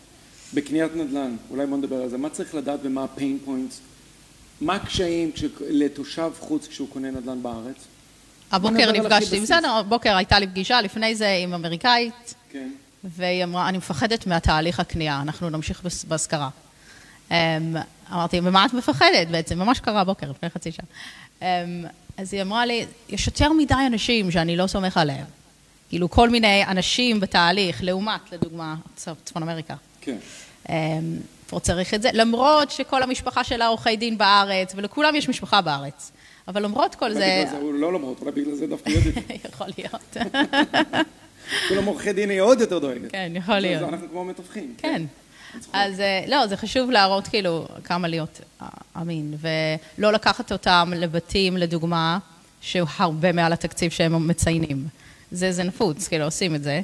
בקניית 0.54 0.97
נדל"ן, 0.97 1.37
אולי 1.50 1.66
בוא 1.66 1.76
נדבר 1.76 2.02
על 2.02 2.09
זה, 2.09 2.19
מה 2.19 2.28
צריך 2.30 2.54
לדעת 2.54 2.80
ומה 2.83 3.02
ה-pain 3.02 3.49
points? 3.49 3.75
מה 4.61 4.75
הקשיים 4.75 5.33
כש- 5.33 5.45
לתושב 5.71 6.30
חוץ 6.40 6.66
כשהוא 6.69 6.88
קונה 6.88 7.11
נדל"ן 7.11 7.42
בארץ? 7.42 7.76
הבוקר 8.52 8.92
נפגשתי, 8.92 9.25
בסיס. 9.26 9.42
בסדר, 9.42 9.71
הבוקר 9.71 10.16
הייתה 10.16 10.38
לי 10.38 10.47
פגישה 10.47 10.80
לפני 10.80 11.14
זה 11.14 11.37
עם 11.42 11.54
אמריקאית, 11.54 12.35
כן. 12.50 12.71
והיא 13.04 13.45
אמרה, 13.45 13.69
אני 13.69 13.78
מפחדת 13.78 14.26
מהתהליך 14.26 14.80
הקנייה, 14.80 15.21
אנחנו 15.23 15.50
נמשיך 15.50 15.83
בהשכרה. 16.09 16.49
אמ, 17.30 17.37
אמרתי, 18.12 18.40
ממה 18.40 18.66
את 18.66 18.75
מפחדת 18.75 19.28
בעצם? 19.30 19.59
ממש 19.59 19.80
קרה 19.80 20.00
הבוקר, 20.00 20.30
לפני 20.30 20.50
חצי 20.50 20.73
שעה. 20.73 20.85
אמ, 21.42 21.85
אז 22.16 22.35
היא 22.35 22.42
אמרה 22.42 22.66
לי, 22.66 22.87
יש 23.09 23.26
יותר 23.26 23.52
מדי 23.52 23.75
אנשים 23.87 24.30
שאני 24.30 24.57
לא 24.57 24.66
סומך 24.66 24.97
עליהם. 24.97 25.26
כאילו, 25.88 26.11
כל 26.11 26.30
מיני 26.30 26.64
אנשים 26.66 27.21
בתהליך, 27.21 27.78
לעומת, 27.83 28.33
לדוגמה, 28.33 28.75
צפון 29.25 29.42
אמריקה. 29.42 29.75
כן. 30.00 30.16
אמ, 30.69 30.75
פה 31.47 31.61
צריך 31.61 31.95
את 31.95 32.02
זה, 32.02 32.11
למרות 32.12 32.71
שכל 32.71 33.02
המשפחה 33.02 33.45
שלה 33.45 33.66
עורכי 33.66 33.97
דין 33.97 34.19
בארץ, 34.19 34.73
ולכולם 34.76 35.14
יש 35.14 35.28
משפחה 35.28 35.61
בארץ. 35.61 36.12
אבל 36.49 36.62
למרות 36.62 36.95
כל 36.95 37.14
זה... 37.14 37.45
לא 37.75 37.92
למרות, 37.92 38.21
אולי 38.21 38.33
בגלל 38.33 38.54
זה 38.54 38.66
דווקא 38.66 38.90
יודעת. 38.90 39.25
יכול 39.52 39.66
להיות. 39.78 40.16
כולם 41.69 41.85
עורכי 41.85 42.12
דין 42.12 42.30
היא 42.30 42.40
עוד 42.40 42.61
יותר 42.61 42.78
דואגת. 42.78 43.12
כן, 43.12 43.33
יכול 43.35 43.59
להיות. 43.59 43.88
אנחנו 43.88 44.09
כמו 44.11 44.25
מתווכים. 44.25 44.75
כן. 44.78 45.02
אז 45.73 46.00
אה, 46.00 46.25
לא, 46.28 46.47
זה 46.47 46.57
חשוב 46.57 46.90
להראות 46.90 47.28
כאילו 47.28 47.66
כמה 47.85 48.09
להיות 48.09 48.40
אה, 48.62 48.69
אמין, 49.00 49.35
ולא 49.40 50.12
לקחת 50.12 50.52
אותם 50.52 50.92
לבתים, 50.97 51.57
לדוגמה, 51.57 52.19
שהוא 52.61 52.88
הרבה 52.97 53.33
מעל 53.33 53.52
התקציב 53.52 53.90
שהם 53.90 54.28
מציינים. 54.28 54.87
זה, 55.33 55.52
זה 55.52 55.62
נפוץ, 55.62 56.09
כאילו, 56.09 56.25
עושים 56.25 56.54
את 56.54 56.62
זה. 56.62 56.80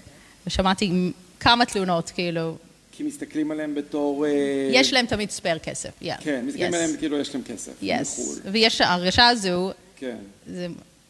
ושמעתי 0.46 1.12
כמה 1.40 1.64
תלונות, 1.64 2.10
כאילו... 2.14 2.56
כי 2.96 3.02
מסתכלים 3.02 3.50
עליהם 3.50 3.74
בתור... 3.74 4.26
אה, 4.26 4.30
יש 4.72 4.92
להם 4.92 5.06
תמיד 5.06 5.30
ספייר 5.30 5.58
כסף, 5.58 5.90
yeah. 6.02 6.04
כן, 6.20 6.44
מסתכלים 6.46 6.72
yes. 6.72 6.76
עליהם 6.76 6.96
כאילו 6.98 7.18
יש 7.18 7.34
להם 7.34 7.42
כסף. 7.44 7.72
Yes. 7.82 8.20
ויש 8.52 8.80
ההרגשה 8.80 9.28
הזו, 9.28 9.72
כן. 9.96 10.16
זה, 10.46 10.66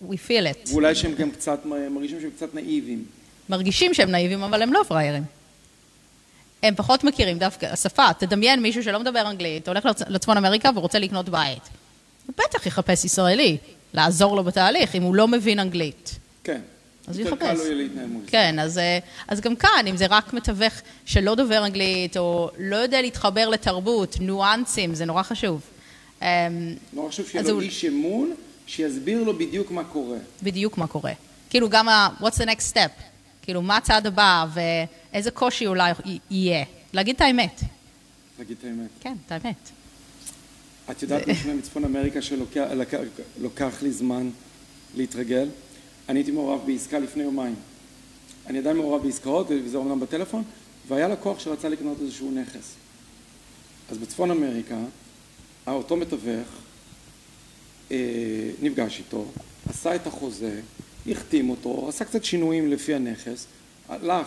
we 0.09 0.15
feel 0.15 0.69
it. 0.69 0.73
ואולי 0.73 0.95
שהם 0.95 1.15
גם 1.15 1.31
קצת, 1.31 1.61
מרגישים 1.91 2.21
שהם 2.21 2.31
קצת 2.37 2.55
נאיבים. 2.55 3.05
מרגישים 3.49 3.95
שהם 3.95 4.11
נאיבים, 4.11 4.43
אבל 4.43 4.63
הם 4.63 4.73
לא 4.73 4.83
פראיירים. 4.89 5.23
הם 6.63 6.75
פחות 6.75 7.05
מכירים 7.05 7.39
דווקא, 7.39 7.67
השפה, 7.67 8.07
תדמיין 8.19 8.63
מישהו 8.63 8.83
שלא 8.85 9.01
מדבר 9.01 9.31
אנגלית, 9.31 9.69
הולך 9.69 9.89
לצפון 10.09 10.37
אמריקה 10.37 10.71
ורוצה 10.75 10.99
לקנות 10.99 11.29
בית. 11.29 11.63
הוא 12.27 12.35
בטח 12.39 12.67
יחפש 12.67 13.05
ישראלי, 13.05 13.57
לעזור 13.95 14.37
לו 14.37 14.45
בתהליך, 14.45 14.95
אם 14.95 15.03
הוא 15.03 15.15
לא 15.15 15.29
מבין 15.29 15.59
אנגלית. 15.59 16.19
כן. 16.45 16.61
אז 17.07 17.19
הוא 17.19 17.27
יחפש. 17.27 17.41
יותר 17.43 17.47
קל 17.47 17.59
לו 17.59 17.65
יהיה 17.65 17.75
להתנהל 17.75 18.07
מול 18.07 18.23
זה. 18.25 18.31
כן, 18.31 18.59
אז, 18.59 18.79
אה, 18.79 18.99
אז 19.29 19.41
גם 19.41 19.57
כאן, 19.57 19.87
אם 19.91 19.97
זה 19.97 20.07
רק 20.11 20.33
מתווך 20.33 20.73
שלא 21.05 21.35
דובר 21.35 21.67
אנגלית, 21.67 22.17
או 22.17 22.51
לא 22.59 22.77
יודע 22.77 23.03
להתחבר 23.03 23.49
לתרבות, 23.49 24.17
ניואנסים, 24.21 24.95
זה 24.95 25.05
נורא 25.05 25.23
חשוב. 25.23 25.61
אמ, 26.23 26.27
נורא 26.93 27.09
חשוב 27.09 27.27
שיהיה 27.29 27.45
לו. 27.51 27.61
איש 27.61 27.85
אמון, 27.85 28.35
שיסביר 28.67 29.23
לו 29.25 29.39
בדיוק 29.39 29.71
מה 29.71 29.85
קורה. 29.85 30.19
בדיוק 30.43 30.79
מה 30.79 30.87
קורה. 30.87 31.13
כאילו 31.51 31.69
גם 31.69 31.89
ה- 31.89 32.09
what's 32.21 32.39
the 32.39 32.47
next 32.47 32.73
step, 32.75 32.91
כאילו 33.43 33.63
מה 33.63 33.77
הצעד 33.77 34.07
הבא, 34.07 34.47
ואיזה 34.55 35.31
קושי 35.31 35.67
אולי 35.67 35.93
יהיה. 36.31 36.65
להגיד 36.93 37.15
את 37.17 37.21
האמת. 37.21 37.61
להגיד 38.39 38.57
את 38.61 38.65
האמת. 38.65 38.89
כן, 39.01 39.15
את 39.27 39.33
האמת. 39.33 39.57
את 40.91 41.03
יודעת 41.03 41.27
לפני 41.29 41.53
מצפון 41.53 41.85
אמריקה 41.85 42.23
שלוקח 42.23 43.83
לי 43.83 43.91
זמן 43.93 44.31
להתרגל? 44.97 45.49
אני 46.09 46.19
הייתי 46.19 46.31
מעורב 46.31 46.61
בעסקה 46.67 46.99
לפני 46.99 47.23
יומיים. 47.23 47.55
אני 48.47 48.59
עדיין 48.59 48.77
מעורב 48.77 49.03
בעסקאות, 49.03 49.47
וזה 49.51 49.79
אומנם 49.79 50.01
בטלפון, 50.01 50.43
והיה 50.89 51.09
לקוח 51.09 51.39
שרצה 51.39 51.69
לקנות 51.69 51.97
איזשהו 52.01 52.31
נכס. 52.31 52.75
אז 53.91 53.99
בצפון 53.99 54.31
אמריקה, 54.31 54.79
אותו 55.67 55.97
מתווך 55.97 56.49
אה, 57.91 58.51
נפגש 58.63 58.99
איתו, 58.99 59.25
עשה 59.69 59.95
את 59.95 60.07
החוזה, 60.07 60.61
החתים 61.11 61.51
אותו, 61.51 61.89
עשה 61.89 62.05
קצת 62.05 62.25
שינויים 62.25 62.71
לפי 62.71 62.95
הנכס, 62.95 63.47
הלך 63.89 64.27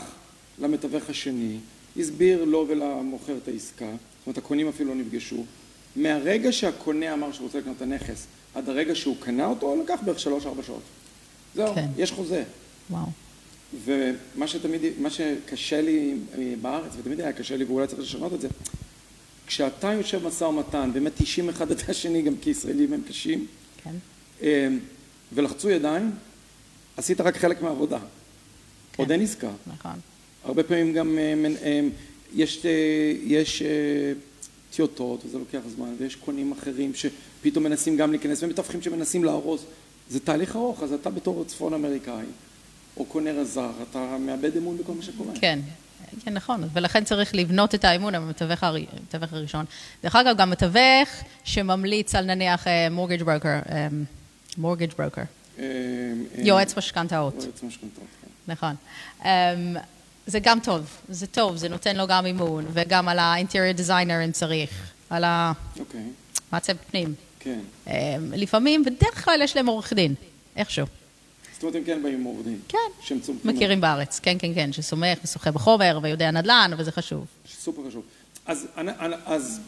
למתווך 0.59 1.09
השני, 1.09 1.57
הסביר 1.97 2.45
לו 2.45 2.65
ולמוכר 2.67 3.37
את 3.37 3.47
העסקה, 3.47 3.91
זאת 3.91 4.27
אומרת 4.27 4.37
הקונים 4.37 4.67
אפילו 4.67 4.89
לא 4.89 5.01
נפגשו, 5.01 5.45
מהרגע 5.95 6.51
שהקונה 6.51 7.13
אמר 7.13 7.31
שהוא 7.31 7.45
רוצה 7.45 7.59
לקנות 7.59 7.77
את 7.77 7.81
הנכס 7.81 8.25
עד 8.55 8.69
הרגע 8.69 8.95
שהוא 8.95 9.15
קנה 9.19 9.45
אותו, 9.45 9.75
לקח 9.83 9.99
בערך 10.05 10.19
שלוש-ארבע 10.19 10.63
שעות. 10.63 10.81
זהו, 11.59 11.75
כן. 11.75 11.87
יש 11.97 12.11
חוזה. 12.11 12.43
וואו. 12.89 13.05
ומה 13.85 14.47
שתמיד, 14.47 14.81
מה 14.99 15.09
שקשה 15.09 15.81
לי 15.81 16.13
אה, 16.37 16.53
בארץ, 16.61 16.91
ותמיד 16.97 17.19
היה 17.19 17.33
קשה 17.33 17.57
לי 17.57 17.63
ואולי 17.63 17.87
צריך 17.87 18.01
לשנות 18.01 18.33
את 18.33 18.41
זה, 18.41 18.47
כשאתה 19.47 19.93
יושב 19.93 20.27
משא 20.27 20.43
ומתן, 20.43 20.89
באמת 20.93 21.11
תשעים 21.17 21.49
אחד 21.49 21.71
את 21.71 21.89
השני 21.89 22.21
גם 22.21 22.33
כישראלים 22.41 22.93
הם 22.93 23.01
קשים, 23.07 23.47
כן. 23.83 23.95
אה, 24.41 24.67
ולחצו 25.33 25.69
ידיים, 25.69 26.11
עשית 26.97 27.21
רק 27.21 27.37
חלק 27.37 27.61
מהעבודה. 27.61 27.99
כן. 27.99 29.03
עוד 29.03 29.11
אין 29.11 29.21
עסקה. 29.21 29.51
נכון. 29.67 29.99
הרבה 30.43 30.63
פעמים 30.63 30.93
גם 30.93 31.17
אה, 31.17 31.81
יש, 32.35 32.65
יש 33.23 33.63
טיוטות, 34.71 35.25
וזה 35.25 35.37
לוקח 35.37 35.59
זמן, 35.75 35.95
ויש 35.97 36.15
קונים 36.15 36.51
אחרים 36.51 36.91
שפתאום 36.95 37.63
מנסים 37.63 37.97
גם 37.97 38.11
להיכנס, 38.11 38.43
ומתווכים 38.43 38.81
שמנסים 38.81 39.23
להרוס. 39.23 39.65
זה 40.09 40.19
תהליך 40.19 40.55
ארוך, 40.55 40.83
אז 40.83 40.93
אתה 40.93 41.09
בתור 41.09 41.43
צפון 41.43 41.73
אמריקאי, 41.73 42.25
או 42.97 43.05
קונה 43.05 43.31
רזר, 43.31 43.71
אתה 43.89 44.17
מאבד 44.19 44.57
אמון 44.57 44.77
בכל 44.77 44.93
מה 44.93 45.03
שקורה. 45.03 45.33
כן, 45.41 45.59
כן, 46.25 46.33
נכון, 46.33 46.63
ולכן 46.73 47.03
צריך 47.03 47.35
לבנות 47.35 47.75
את 47.75 47.85
האמון 47.85 48.15
המתווך 48.15 48.63
הראשון. 49.31 49.65
דרך 50.03 50.15
אגב, 50.15 50.37
גם 50.37 50.49
מתווך 50.49 51.09
שממליץ 51.43 52.15
על 52.15 52.25
נניח 52.25 52.65
מורגג' 52.91 53.23
ברוקר, 53.23 53.59
מורגג' 54.57 54.93
ברוקר, 54.97 55.21
יועץ 56.37 56.77
משכנתאות. 56.77 57.33
יועץ 57.43 57.63
משכנתאות, 57.63 58.07
כן. 58.21 58.51
נכון. 58.51 58.75
אמ, 59.25 59.29
זה 60.27 60.39
גם 60.39 60.59
טוב, 60.59 60.97
זה 61.09 61.27
טוב, 61.27 61.55
זה 61.55 61.69
נותן 61.69 61.95
לו 61.95 62.07
גם 62.07 62.25
אימון, 62.25 62.65
וגם 62.73 63.09
על 63.09 63.19
ה-interior 63.19 63.79
designer 63.79 64.25
אם 64.25 64.31
צריך, 64.31 64.91
על 65.09 65.23
המעצב 65.25 66.73
פנים. 66.91 67.13
כן. 67.39 67.59
אמ, 67.87 67.93
לפעמים, 68.35 68.85
בדרך 68.85 69.25
כלל 69.25 69.41
יש 69.43 69.55
להם 69.55 69.67
עורך 69.67 69.93
דין, 69.93 70.13
איכשהו. 70.55 70.85
זאת 71.53 71.63
אומרת, 71.63 71.75
הם 71.75 71.83
כן 71.83 72.03
באים 72.03 72.15
עם 72.15 72.23
עורך 72.23 72.45
דין. 72.45 72.59
כן. 72.67 72.77
שהם 73.01 73.19
סומכים. 73.19 73.51
מכירים 73.51 73.81
בארץ, 73.81 74.19
כן, 74.19 74.37
כן, 74.39 74.53
כן, 74.55 74.73
שסומך 74.73 75.19
ושוחה 75.23 75.51
בחומר 75.51 75.99
ויודע 76.03 76.31
נדל"ן, 76.31 76.71
וזה 76.77 76.91
חשוב. 76.91 77.25
סופר 77.61 77.81
חשוב. 77.87 78.03
אז, 78.45 78.67
אז 79.25 79.59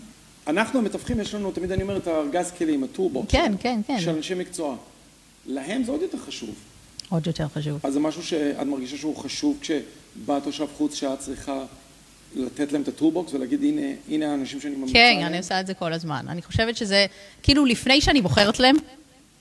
אנחנו 0.48 0.80
המתווכים, 0.80 1.20
יש 1.20 1.36
לנו, 1.36 1.52
תמיד 1.52 1.72
אני 1.72 1.84
אומר, 1.84 1.98
את 1.98 2.08
הארגז 2.08 2.52
כלים, 2.52 2.84
ה 2.84 2.88
toolbox. 2.88 3.26
כן, 3.30 3.54
כן, 3.60 3.80
כן. 3.88 4.00
של 4.00 4.10
אנשי 4.10 4.34
מקצוע. 4.34 4.76
להם 5.46 5.84
זה 5.84 5.92
עוד 5.92 6.02
יותר 6.02 6.18
חשוב. 6.18 6.56
עוד 7.10 7.28
יותר 7.28 7.48
חשוב. 7.48 7.80
אז 7.84 7.94
זה 7.94 8.00
משהו 8.00 8.24
שאת 8.24 8.68
מרגישה 8.68 8.98
שהוא 8.98 9.16
חשוב 9.16 9.58
כשבא 9.62 10.40
תושב 10.40 10.68
חוץ 10.78 10.96
שאת 10.96 11.20
צריכה 11.20 11.64
לתת 12.36 12.72
להם 12.72 12.82
את 12.82 12.88
ה 12.88 12.93
toolbox 12.94 13.34
ולהגיד 13.34 13.64
הנה, 13.64 13.88
הנה 14.10 14.32
האנשים 14.32 14.62
שאני 14.62 14.76
ממליצה 14.76 15.00
עליהם? 15.00 15.20
כן, 15.20 15.26
אני 15.26 15.38
עושה 15.38 15.60
את 15.60 15.68
זה 15.68 15.74
כל 15.74 15.94
הזמן. 15.94 16.26
אני 16.30 16.42
חושבת 16.42 16.78
שזה, 16.78 17.06
כאילו 17.44 17.66
לפני 17.66 18.02
שאני 18.02 18.22
בוחרת 18.22 18.60
להם, 18.60 18.76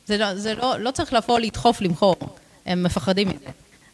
זה 0.07 0.19
לא, 0.19 0.37
זה 0.37 0.55
לא, 0.55 0.79
לא 0.79 0.91
צריך 0.91 1.13
לבוא 1.13 1.39
לדחוף 1.39 1.81
למכור, 1.81 2.17
הם 2.67 2.83
מפחדים 2.83 3.29
מזה. 3.29 3.51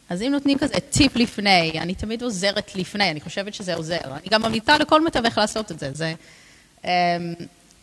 אז 0.08 0.22
אם 0.22 0.28
נותנים 0.30 0.58
כזה 0.58 0.74
טיפ 0.90 1.16
לפני, 1.16 1.72
אני 1.80 1.94
תמיד 1.94 2.22
עוזרת 2.22 2.74
לפני, 2.74 3.10
אני 3.10 3.20
חושבת 3.20 3.54
שזה 3.54 3.74
עוזר. 3.74 3.98
אני 4.04 4.28
גם 4.30 4.42
ממליצה 4.42 4.78
לכל 4.78 5.04
מתווך 5.04 5.38
לעשות 5.38 5.72
את 5.72 5.78
זה. 5.78 5.90
זה 5.92 6.14
um, 6.82 6.86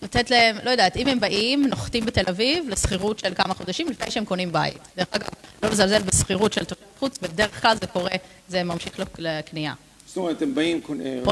לתת 0.01 0.31
להם, 0.31 0.57
לא 0.63 0.69
יודעת, 0.69 0.97
אם 0.97 1.07
הם 1.07 1.19
באים, 1.19 1.67
נוחתים 1.67 2.05
בתל 2.05 2.23
אביב 2.29 2.69
לשכירות 2.69 3.19
של 3.19 3.33
כמה 3.33 3.53
חודשים 3.53 3.89
לפני 3.89 4.11
שהם 4.11 4.25
קונים 4.25 4.51
בית. 4.51 4.87
דרך 4.97 5.07
אגב, 5.11 5.27
לא 5.63 5.69
לזלזל 5.69 6.01
בשכירות 6.01 6.53
של 6.53 6.63
תושב 6.63 6.81
חוץ, 6.99 7.17
בדרך 7.17 7.61
כלל 7.61 7.77
זה 7.81 7.87
קורה, 7.87 8.11
זה 8.47 8.63
ממשיך 8.63 8.99
לקנייה. 9.17 9.73
זאת 10.13 10.17
אומרת, 10.17 10.41
הם 10.41 10.55
באים, 10.55 10.81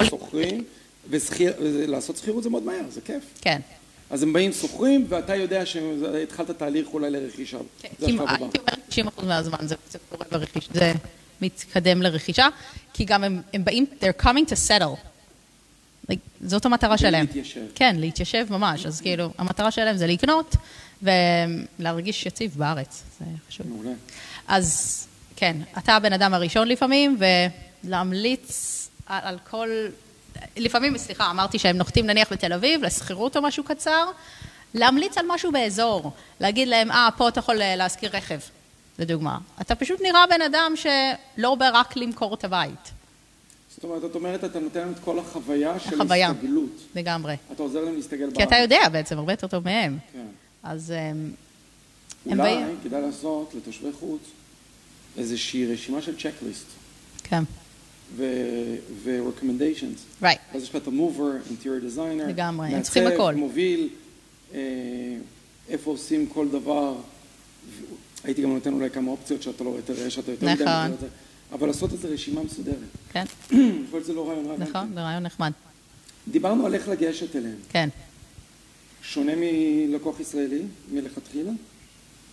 שוכרים, 0.09 0.63
ולעשות 1.09 2.17
שכירות 2.17 2.43
זה 2.43 2.49
מאוד 2.49 2.63
מהר, 2.63 2.89
זה 2.89 3.01
כיף. 3.01 3.23
כן. 3.41 3.59
אז 4.09 4.23
הם 4.23 4.33
באים, 4.33 4.51
שוכרים, 4.53 5.05
ואתה 5.09 5.35
יודע 5.35 5.65
שהתחלת 5.65 6.49
תהליך 6.49 6.87
אולי 6.93 7.11
לרכישה. 7.11 7.57
כן, 7.81 7.89
כמעט, 8.05 8.41
הייתי 8.41 9.01
אומרת 9.01 9.19
90% 9.21 9.25
מהזמן 9.25 9.57
זה 9.61 9.75
קורה 10.09 10.25
ברכישה, 10.31 10.73
זה 10.73 10.93
מתקדם 11.41 12.01
לרכישה, 12.01 12.47
כי 12.93 13.05
גם 13.05 13.23
הם, 13.23 13.41
באים, 13.63 13.85
they're 14.01 14.23
coming 14.23 14.49
to 14.49 14.69
settle. 14.69 14.95
זאת 16.41 16.65
המטרה 16.65 16.97
שלהם. 16.97 17.25
להתיישב. 17.25 17.61
כן, 17.75 17.95
להתיישב 17.99 18.45
ממש, 18.49 18.85
אז 18.85 19.01
כאילו, 19.01 19.29
המטרה 19.37 19.71
שלהם 19.71 19.97
זה 19.97 20.07
לקנות 20.07 20.55
ולהרגיש 21.01 22.25
יציב 22.25 22.55
בארץ, 22.57 23.03
זה 23.19 23.25
חשוב. 23.47 23.67
מעולה. 23.67 23.91
אז 24.47 25.07
כן, 25.35 25.57
אתה 25.77 25.95
הבן 25.95 26.13
אדם 26.13 26.33
הראשון 26.33 26.67
לפעמים, 26.67 27.17
ולהמליץ 27.19 27.70
על, 29.05 29.19
על 29.23 29.37
כל... 29.49 29.69
לפעמים, 30.57 30.97
סליחה, 30.97 31.31
אמרתי 31.31 31.59
שהם 31.59 31.77
נוחתים 31.77 32.05
נניח 32.05 32.33
בתל 32.33 32.53
אביב, 32.53 32.83
לשכירות 32.83 33.37
או 33.37 33.41
משהו 33.41 33.63
קצר, 33.63 34.05
להמליץ 34.73 35.17
על 35.17 35.25
משהו 35.29 35.51
באזור, 35.51 36.11
להגיד 36.39 36.67
להם, 36.67 36.91
אה, 36.91 37.09
פה 37.17 37.27
אתה 37.27 37.39
יכול 37.39 37.55
להשכיר 37.55 38.09
רכב, 38.13 38.39
לדוגמה. 38.99 39.37
אתה 39.61 39.75
פשוט 39.75 40.01
נראה 40.01 40.27
בן 40.27 40.41
אדם 40.41 40.73
שלא 40.75 41.55
בא 41.55 41.69
רק 41.73 41.95
למכור 41.95 42.33
את 42.33 42.43
הבית. 42.43 42.91
זאת 43.75 43.83
אומרת, 43.83 44.05
את 44.05 44.15
אומרת, 44.15 44.43
אתה 44.43 44.59
נותן 44.59 44.79
להם 44.79 44.91
את 44.91 44.99
כל 44.99 45.19
החוויה 45.19 45.79
של 45.79 46.01
החוויה, 46.01 46.29
הסתגלות. 46.29 46.81
לגמרי. 46.95 47.35
אתה 47.51 47.63
עוזר 47.63 47.81
להם 47.81 47.95
להסתגל 47.95 48.25
בארץ. 48.25 48.37
כי 48.37 48.43
אתה 48.43 48.55
יודע 48.55 48.89
בעצם, 48.91 49.17
הרבה 49.17 49.33
יותר 49.33 49.47
טוב 49.47 49.65
מהם. 49.65 49.97
כן. 50.13 50.25
אז 50.63 50.93
הם... 50.97 51.31
אולי 52.25 52.49
הם 52.51 52.75
כדאי 52.83 53.01
לעשות 53.01 53.53
לתושבי 53.55 53.89
חוץ 53.99 54.21
איזושהי 55.17 55.73
רשימה 55.73 56.01
של 56.01 56.15
צ'קליסט. 56.17 56.65
כן. 57.23 57.43
ו-recommendations. 58.15 60.23
Right. 60.23 60.55
אז 60.55 60.63
יש 60.63 60.69
לך 60.69 60.75
את 60.75 60.87
ה-mover, 60.87 61.49
interior 61.51 61.95
designer. 61.95 62.29
לגמרי, 62.29 62.67
הם 62.67 62.81
צריכים 62.81 63.07
הכל. 63.07 63.35
מוביל, 63.35 63.89
אה, 64.53 64.59
איפה 65.69 65.91
עושים 65.91 66.27
כל 66.27 66.47
דבר, 66.49 66.95
הייתי 68.23 68.41
גם 68.41 68.49
נותן 68.49 68.73
אולי 68.73 68.89
כמה 68.89 69.11
אופציות 69.11 69.41
שאתה 69.41 69.63
לא 69.63 69.77
תראה 69.85 70.09
שאתה 70.09 70.31
יותר 70.31 70.45
מדי 70.45 70.63
נכון. 70.63 70.73
מכיר 70.83 70.93
את 70.93 70.99
זה, 70.99 71.07
אבל 71.51 71.67
לעשות 71.67 71.93
איזה 71.93 72.07
רשימה 72.07 72.43
מסודרת. 72.43 72.75
כן, 73.11 73.25
כל 73.91 74.03
זה 74.03 74.13
לא 74.13 74.29
רעיון 74.29 74.45
רע. 74.45 74.57
נכון. 74.57 74.91
זה 74.93 75.01
רעיון 75.01 75.23
נחמד. 75.23 75.51
דיברנו 76.27 76.65
על 76.65 76.73
איך 76.73 76.87
לגשת 76.87 77.35
אליהם. 77.35 77.57
כן. 77.69 77.89
שונה 79.03 79.31
מלקוח 79.37 80.19
ישראלי, 80.19 80.61
מלכתחילה? 80.91 81.51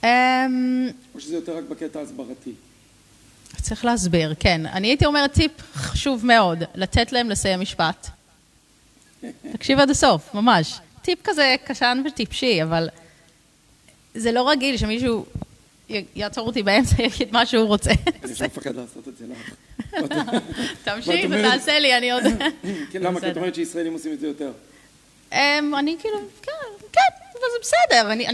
אמ, 0.05 0.89
או 1.15 1.21
שזה 1.21 1.35
יותר 1.35 1.57
רק 1.57 1.65
בקטע 1.69 1.99
ההסברתי? 1.99 2.53
צריך 3.63 3.85
להסביר, 3.85 4.35
כן. 4.41 4.67
אני 4.67 4.89
הייתי 4.89 5.07
אומרת 5.07 5.33
טיפ 5.33 5.53
חשוב 5.75 6.27
מאוד, 6.27 6.59
לתת 6.75 7.13
להם 7.13 7.31
לסיים 7.31 7.61
משפט. 7.61 8.09
תקשיב 9.53 9.79
עד 9.79 9.91
הסוף, 9.91 10.35
ממש. 10.35 10.75
טיפ 11.03 11.19
כזה 11.25 11.55
קשן 11.65 12.03
וטיפשי, 12.07 12.63
אבל 12.63 12.89
זה 14.15 14.33
לא 14.33 14.51
רגיל 14.51 14.77
שמישהו 14.77 15.27
יעצור 16.15 16.47
אותי 16.47 16.63
באמצע, 16.63 17.03
יגיד 17.07 17.29
מה 17.33 17.47
שהוא 17.47 17.67
רוצה. 17.67 17.91
אני 17.91 18.33
אפילו 18.33 18.47
מפחד 18.49 18.75
לעשות 18.77 19.09
את 19.09 19.17
זה 19.17 19.25
לך. 19.27 19.55
תמשיך 20.85 21.09
ואת 21.15 21.25
אומרת- 21.25 21.45
ותעשה 21.55 21.79
לי, 21.79 21.97
אני 21.99 22.13
עוד... 22.13 22.23
כן, 22.93 23.03
למה? 23.03 23.21
כי 23.21 23.31
את. 23.31 23.37
אומרת 23.37 23.55
שישראלים 23.55 23.93
עושים 23.93 24.13
את 24.13 24.21
זה 24.21 24.27
יותר. 24.27 24.51
אמ, 25.33 25.75
אני 25.79 25.97
כאילו, 26.01 26.19
כן, 26.43 26.53
כן, 26.93 27.01
אבל 27.33 27.41
זה 27.53 27.59
בסדר, 27.63 28.13
אני, 28.13 28.27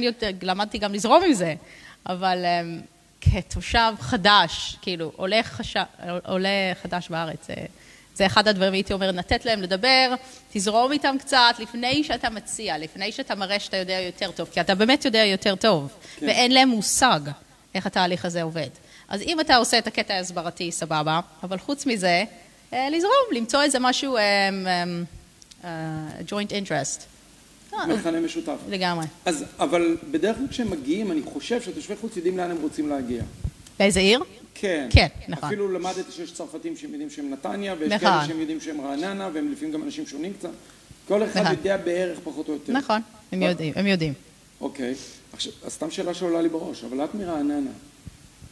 למדתי 0.43 0.79
גם 0.79 0.95
לזרום 0.95 1.23
עם 1.25 1.33
זה, 1.33 1.55
אבל 2.07 2.45
אמ, 2.45 2.81
כתושב 3.33 3.93
חדש, 4.01 4.77
כאילו, 4.83 5.13
עולה, 5.17 5.43
חש... 5.43 5.77
עולה 6.27 6.49
חדש 6.83 7.09
בארץ, 7.09 7.47
זה, 7.47 7.55
זה 8.15 8.27
אחד 8.27 8.49
הדברים, 8.49 8.73
הייתי 8.73 8.93
אומרת, 8.93 9.15
לתת 9.15 9.45
להם 9.45 9.63
לדבר, 9.63 10.15
תזרום 10.53 10.93
איתם 10.93 11.17
קצת, 11.21 11.55
לפני 11.59 12.05
שאתה 12.05 12.31
מציע, 12.31 12.79
לפני 12.79 13.13
שאתה 13.13 13.35
מראה 13.35 13.61
שאתה 13.61 13.77
יודע 13.77 14.01
יותר 14.01 14.31
טוב, 14.31 14.49
כי 14.53 14.61
אתה 14.61 14.75
באמת 14.75 15.05
יודע 15.05 15.25
יותר 15.25 15.55
טוב, 15.55 15.93
כן. 16.17 16.27
ואין 16.27 16.53
להם 16.53 16.69
מושג 16.69 17.21
איך 17.75 17.87
התהליך 17.87 18.25
הזה 18.25 18.43
עובד. 18.43 18.69
אז 19.09 19.23
אם 19.23 19.41
אתה 19.41 19.57
עושה 19.57 19.79
את 19.79 19.87
הקטע 19.87 20.15
ההסברתי, 20.15 20.73
סבבה, 20.73 21.21
אבל 21.43 21.59
חוץ 21.59 21.87
מזה, 21.87 22.25
אה, 22.73 22.91
לזרום, 22.91 23.13
למצוא 23.33 23.63
איזה 23.63 23.79
משהו, 23.79 24.17
אמ, 24.17 24.23
אמ, 24.67 25.05
אה, 25.65 25.71
joint 26.29 26.51
interest. 26.51 27.14
מכנה 27.89 28.21
משותף. 28.21 28.57
לגמרי. 28.69 29.07
אז, 29.25 29.45
אבל 29.59 29.97
בדרך 30.11 30.37
כלל 30.37 30.47
כשהם 30.49 30.71
מגיעים, 30.71 31.13
אני 31.13 31.23
חושב 31.23 31.63
שתושבי 31.63 31.97
חוץ 31.97 32.17
יודעים 32.17 32.37
לאן 32.37 32.51
הם 32.51 32.57
רוצים 32.63 32.89
להגיע. 32.89 33.23
באיזה 33.79 34.01
עיר? 34.01 34.21
כן. 34.55 34.89
כן, 34.91 35.07
נכון. 35.29 35.49
אפילו 35.49 35.73
למדתי 35.73 36.13
שיש 36.13 36.33
צרפתים 36.33 36.77
שהם 36.77 36.91
יודעים 36.91 37.11
שהם 37.11 37.31
נתניה, 37.31 37.75
ויש 37.79 37.93
נכון. 37.93 38.09
כאלה 38.09 38.27
שהם 38.27 38.41
יודעים 38.41 38.61
שהם 38.61 38.81
רעננה, 38.81 39.29
והם 39.33 39.53
לפעמים 39.53 39.75
גם 39.75 39.83
אנשים 39.83 40.07
שונים 40.07 40.33
קצת. 40.33 40.51
כל 41.09 41.25
אחד 41.25 41.41
נכון. 41.41 41.53
יודע 41.53 41.77
בערך 41.77 42.19
פחות 42.25 42.49
או 42.49 42.53
יותר. 42.53 42.73
נכון, 42.73 43.01
הם 43.33 43.43
יודעים, 43.43 43.73
הם 43.77 43.87
יודעים. 43.87 44.13
אוקיי. 44.61 44.95
עכשיו, 45.33 45.53
סתם 45.69 45.91
שאלה 45.91 46.15
שעולה 46.15 46.43
לי 46.43 46.49
בראש, 46.49 46.85
אבל 46.85 47.05
את 47.05 47.15
מרעננה. 47.15 47.71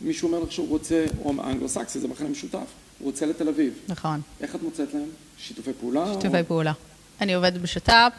מישהו 0.00 0.28
אומר 0.28 0.40
לך 0.40 0.52
שהוא 0.52 0.68
רוצה, 0.68 1.04
או 1.24 1.32
אנגלו-סקסי, 1.44 2.00
זה 2.00 2.08
מחנה 2.08 2.28
משותף, 2.28 2.58
הוא 2.58 3.06
רוצה 3.06 3.26
לתל 3.26 3.48
אביב. 3.48 3.72
נכון. 3.88 4.20
איך 4.40 4.54
את 4.54 4.62
מוצאת 4.62 4.94
להם? 4.94 5.08
שיתופי 5.38 5.70
פעולה? 5.80 6.06
שיתופי 6.12 6.40
או... 6.40 6.44
פעולה. 6.44 6.72
אני 7.20 7.34
עובדת 7.34 7.60
בשת"פ, 7.60 8.12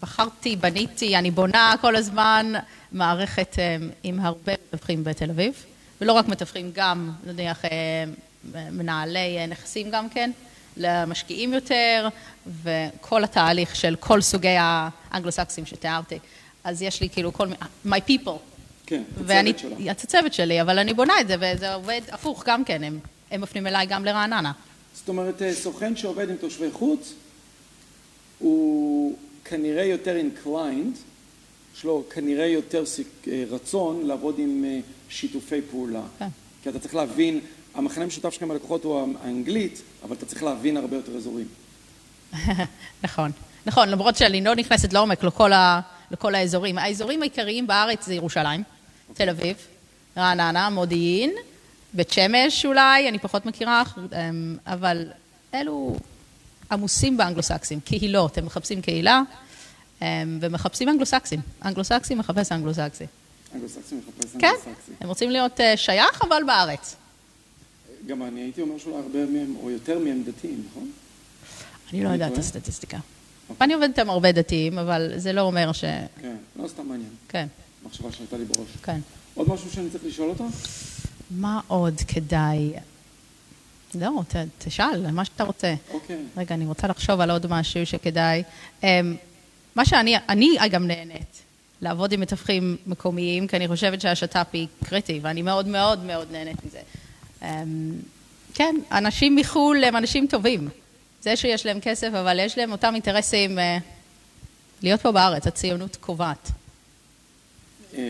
בחרתי, 0.00 0.56
בניתי, 0.56 1.16
אני 1.16 1.30
בונה 1.30 1.74
כל 1.80 1.96
הזמן 1.96 2.52
מערכת 2.92 3.56
אמ, 3.58 3.90
עם 4.02 4.20
הרבה 4.20 4.52
מתווכים 4.52 5.04
בתל 5.04 5.30
אביב, 5.30 5.64
ולא 6.00 6.12
רק 6.12 6.28
מתווכים, 6.28 6.70
גם 6.74 7.10
נניח 7.26 7.64
אמ, 7.64 7.70
מנהלי 8.70 9.38
אה, 9.38 9.46
נכסים 9.46 9.90
גם 9.90 10.08
כן, 10.08 10.30
למשקיעים 10.76 11.52
יותר, 11.52 12.08
וכל 12.62 13.24
התהליך 13.24 13.76
של 13.76 13.96
כל 14.00 14.20
סוגי 14.20 14.56
האנגלו-סקסים 14.58 15.66
שתיארתי. 15.66 16.18
אז 16.64 16.82
יש 16.82 17.00
לי 17.00 17.08
כאילו 17.08 17.32
כל 17.32 17.46
מיני, 17.46 17.58
my 17.86 18.10
people. 18.10 18.38
כן, 18.86 19.02
ואני, 19.24 19.50
הצוות 19.50 19.76
שלה. 19.78 19.90
את 19.90 20.00
הצוות 20.04 20.34
שלי, 20.34 20.60
אבל 20.60 20.78
אני 20.78 20.94
בונה 20.94 21.20
את 21.20 21.28
זה, 21.28 21.36
וזה 21.40 21.74
עובד 21.74 22.00
הפוך 22.12 22.44
גם 22.46 22.64
כן, 22.64 22.84
הם, 22.84 22.98
הם 23.30 23.40
מפנים 23.40 23.66
אליי 23.66 23.86
גם 23.86 24.04
לרעננה. 24.04 24.52
זאת 24.94 25.08
אומרת, 25.08 25.42
אה, 25.42 25.54
סוכן 25.54 25.96
שעובד 25.96 26.30
עם 26.30 26.36
תושבי 26.36 26.70
חוץ, 26.72 27.12
הוא 28.42 29.16
כנראה 29.44 29.84
יותר 29.84 30.16
inclined, 30.20 30.98
יש 31.76 31.84
לו 31.84 32.04
כנראה 32.10 32.46
יותר 32.46 32.84
אה, 33.28 33.44
רצון 33.50 34.06
לעבוד 34.06 34.38
עם 34.38 34.64
אה, 34.64 34.80
שיתופי 35.08 35.60
פעולה. 35.70 36.02
כן. 36.18 36.28
כי 36.62 36.68
אתה 36.68 36.78
צריך 36.78 36.94
להבין, 36.94 37.40
המחנה 37.74 38.04
המשותף 38.04 38.30
שלכם 38.30 38.48
בלקוחות 38.48 38.84
הוא 38.84 39.08
האנגלית, 39.24 39.82
אבל 40.04 40.16
אתה 40.16 40.26
צריך 40.26 40.42
להבין 40.42 40.76
הרבה 40.76 40.96
יותר 40.96 41.16
אזורים. 41.16 41.46
נכון, 43.04 43.30
נכון, 43.66 43.88
למרות 43.88 44.16
שאני 44.16 44.40
לא 44.40 44.54
נכנסת 44.54 44.92
לעומק 44.92 45.24
לכל, 45.24 45.52
ה, 45.52 45.80
לכל 46.10 46.34
האזורים. 46.34 46.78
האזורים 46.78 47.22
העיקריים 47.22 47.66
בארץ 47.66 48.06
זה 48.06 48.14
ירושלים, 48.14 48.62
תל 49.14 49.28
אביב, 49.28 49.56
רעננה, 50.16 50.70
מודיעין, 50.70 51.32
בית 51.94 52.10
שמש 52.10 52.66
אולי, 52.66 53.08
אני 53.08 53.18
פחות 53.18 53.46
מכירה, 53.46 53.82
אמ, 53.96 54.56
אבל 54.66 55.06
אלו 55.54 55.96
עמוסים 56.72 57.16
באנגלוסקסים, 57.16 57.80
קהילות, 57.80 58.38
הם 58.38 58.46
מחפשים 58.46 58.82
קהילה 58.82 59.22
אמ, 60.02 60.38
ומחפשים 60.40 60.88
אנגלוסקסים. 60.88 61.40
אנגלוסקסי 61.64 62.14
מחפש 62.14 62.52
אנגלוסקסי. 62.52 63.04
אנגלוסקסי 63.54 63.94
מחפש 63.94 64.36
כן, 64.38 64.46
אנגלוסקסי. 64.46 64.92
הם 65.00 65.08
רוצים 65.08 65.30
להיות 65.30 65.60
אה, 65.60 65.76
שייך, 65.76 66.22
אבל 66.28 66.42
בארץ. 66.46 66.96
גם 68.06 68.22
אני 68.22 68.40
הייתי 68.40 68.62
אומר 68.62 68.78
שאולי 68.78 68.96
הרבה 68.96 69.26
מהם, 69.26 69.54
או 69.62 69.70
יותר 69.70 69.98
מהם 69.98 70.22
דתיים, 70.26 70.64
נכון? 70.70 70.90
אני 71.92 72.04
לא 72.04 72.08
יודעת 72.08 72.32
את? 72.32 72.38
הסטטיסטיקה. 72.38 72.98
אני 73.60 73.74
עובדת 73.74 73.98
עם 73.98 74.10
הרבה 74.10 74.32
דתיים, 74.32 74.78
אבל 74.78 75.12
זה 75.16 75.32
לא 75.32 75.40
אומר 75.40 75.72
ש... 75.72 75.84
כן, 76.20 76.36
לא 76.56 76.68
סתם 76.68 76.88
מעניין. 76.88 77.10
כן, 77.28 77.46
מחשבה 77.86 78.12
שהייתה 78.12 78.36
לי 78.36 78.44
בראש. 78.44 78.68
כן. 78.82 79.00
עוד 79.34 79.48
משהו 79.48 79.70
שאני 79.70 79.90
צריך 79.90 80.04
לשאול 80.04 80.28
אותך? 80.28 80.42
מה 81.30 81.60
עוד 81.66 82.00
כדאי? 82.08 82.72
לא, 83.94 84.22
ת, 84.28 84.36
תשאל, 84.58 85.10
מה 85.10 85.24
שאתה 85.24 85.44
רוצה. 85.44 85.74
אוקיי. 85.90 86.16
רגע, 86.36 86.54
אני 86.54 86.66
רוצה 86.66 86.88
לחשוב 86.88 87.20
על 87.20 87.30
עוד 87.30 87.46
משהו 87.46 87.86
שכדאי. 87.86 88.42
אמ, 88.82 89.16
מה 89.74 89.84
שאני, 89.84 90.16
אני 90.28 90.56
גם 90.70 90.86
נהנית, 90.86 91.42
לעבוד 91.80 92.12
עם 92.12 92.20
מתווכים 92.20 92.76
מקומיים, 92.86 93.46
כי 93.46 93.56
אני 93.56 93.68
חושבת 93.68 94.00
שהשת"פ 94.00 94.46
היא 94.52 94.66
קריטי, 94.84 95.20
ואני 95.22 95.42
מאוד 95.42 95.68
מאוד 95.68 96.04
מאוד 96.04 96.32
נהנית 96.32 96.56
מזה. 96.64 96.80
אמ, 97.42 97.92
כן, 98.54 98.76
אנשים 98.92 99.36
מחו"ל 99.36 99.84
הם 99.84 99.96
אנשים 99.96 100.26
טובים. 100.26 100.68
זה 101.22 101.36
שיש 101.36 101.66
להם 101.66 101.80
כסף, 101.80 102.10
אבל 102.14 102.38
יש 102.40 102.58
להם 102.58 102.72
אותם 102.72 102.94
אינטרסים 102.94 103.58
אה, 103.58 103.78
להיות 104.82 105.00
פה 105.00 105.12
בארץ, 105.12 105.46
הציונות 105.46 105.96
קובעת. 105.96 106.50
אה, 107.94 108.02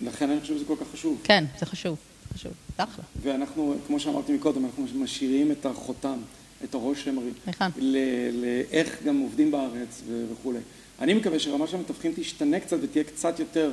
לכן 0.00 0.30
אני 0.30 0.40
חושב 0.40 0.54
שזה 0.56 0.64
כל 0.64 0.76
כך 0.80 0.86
חשוב. 0.92 1.20
כן, 1.24 1.44
זה 1.58 1.66
חשוב, 1.66 1.96
חשוב. 2.34 2.52
אחלה. 2.76 3.04
ואנחנו, 3.22 3.74
כמו 3.86 4.00
שאמרתי 4.00 4.32
מקודם, 4.32 4.64
אנחנו 4.64 4.86
משאירים 4.94 5.52
את 5.52 5.66
החותם, 5.66 6.18
את 6.64 6.74
הראש 6.74 7.04
שלהם, 7.04 7.18
נכון. 7.46 7.70
לאיך 8.32 9.02
גם 9.04 9.18
עובדים 9.18 9.50
בארץ 9.50 10.02
וכולי. 10.32 10.58
אני 11.00 11.14
מקווה 11.14 11.38
שרמה 11.38 11.66
של 11.66 11.76
המתווכים 11.76 12.12
תשתנה 12.16 12.60
קצת 12.60 12.76
ותהיה 12.82 13.04
קצת 13.04 13.38
יותר 13.38 13.72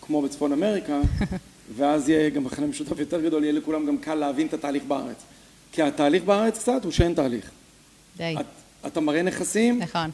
כמו 0.00 0.22
בצפון 0.22 0.52
אמריקה, 0.52 1.00
ואז 1.76 2.08
יהיה 2.08 2.30
גם 2.30 2.44
מחנה 2.44 2.66
משותף 2.66 2.98
יותר 2.98 3.20
גדול, 3.20 3.42
יהיה 3.42 3.52
לכולם 3.52 3.86
גם 3.86 3.98
קל 3.98 4.14
להבין 4.14 4.46
את 4.46 4.54
התהליך 4.54 4.84
בארץ. 4.84 5.16
כי 5.72 5.82
התהליך 5.82 6.24
בארץ 6.24 6.58
קצת 6.58 6.84
הוא 6.84 6.92
שאין 6.92 7.14
תהליך. 7.14 7.50
די. 8.16 8.36
את, 8.40 8.46
אתה 8.86 9.00
מראה 9.00 9.22
נכסים, 9.22 9.78
נכון. 9.78 10.10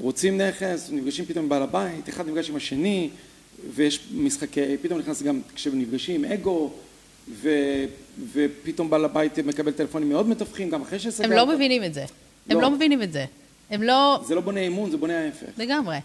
רוצים 0.00 0.40
נכס, 0.40 0.90
נפגשים 0.92 1.24
פתאום 1.24 1.44
עם 1.44 1.48
בעל 1.48 1.62
הבית, 1.62 2.08
אחד 2.08 2.28
נפגש 2.28 2.50
עם 2.50 2.56
השני, 2.56 3.10
ויש 3.74 4.08
משחקי, 4.14 4.76
פתאום 4.82 4.98
נכנס 4.98 5.22
גם 5.22 5.40
כשנפגשים 5.54 6.24
אגו, 6.24 6.72
ופתאום 8.32 8.90
בעל 8.90 9.04
הבית 9.04 9.38
מקבל 9.38 9.72
טלפונים 9.72 10.08
מאוד 10.08 10.28
מתווכים, 10.28 10.70
גם 10.70 10.82
אחרי 10.82 10.98
שסגרת. 10.98 11.30
הם 11.30 11.36
לא 11.36 11.46
מבינים 11.46 11.84
את 11.84 11.94
זה. 11.94 12.04
הם 12.48 12.56
לא. 12.56 12.62
לא 12.62 12.70
מבינים 12.70 13.02
את 13.02 13.12
זה. 13.12 13.24
הם 13.70 13.82
לא... 13.82 14.20
זה 14.26 14.34
לא 14.34 14.40
בונה 14.40 14.60
אמון, 14.60 14.90
זה 14.90 14.96
בונה 14.96 15.18
ההפך. 15.24 15.46
לגמרי. 15.58 15.96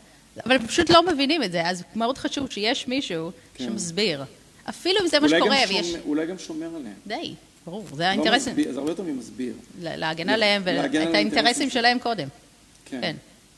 אבל 0.46 0.56
הם 0.56 0.68
פשוט 0.68 0.90
לא 0.90 1.06
מבינים 1.14 1.44
את 1.44 1.52
זה, 1.52 1.70
אז 1.70 1.84
מאוד 1.96 2.18
חשוב 2.18 2.52
שיש 2.52 2.88
מישהו 2.88 3.32
כן. 3.54 3.64
שמסביר. 3.64 4.24
אפילו 4.70 5.00
אם 5.02 5.08
זה 5.08 5.20
מה 5.20 5.30
שקורה, 5.30 5.58
ויש... 5.70 5.96
אולי 6.06 6.26
גם 6.26 6.38
שומר 6.38 6.68
עליהם. 6.76 6.94
די, 7.08 7.34
ברור, 7.66 7.86
זה 7.94 8.04
לא 8.04 8.08
האינטרס... 8.08 8.48
מסביר, 8.48 8.72
זה 8.72 8.80
הרבה 8.80 8.92
יותר 8.92 9.04
ממסביר. 9.04 9.54
להגן 9.82 10.28
לא, 10.28 10.34
עליהם, 10.34 10.62
ואת 10.66 10.78
האינטרסים 10.78 11.16
האינטרסים 11.16 11.70
שלהם. 11.70 12.00
קודם. 12.00 12.28
כן. 12.86 13.02
כן. 13.02 13.16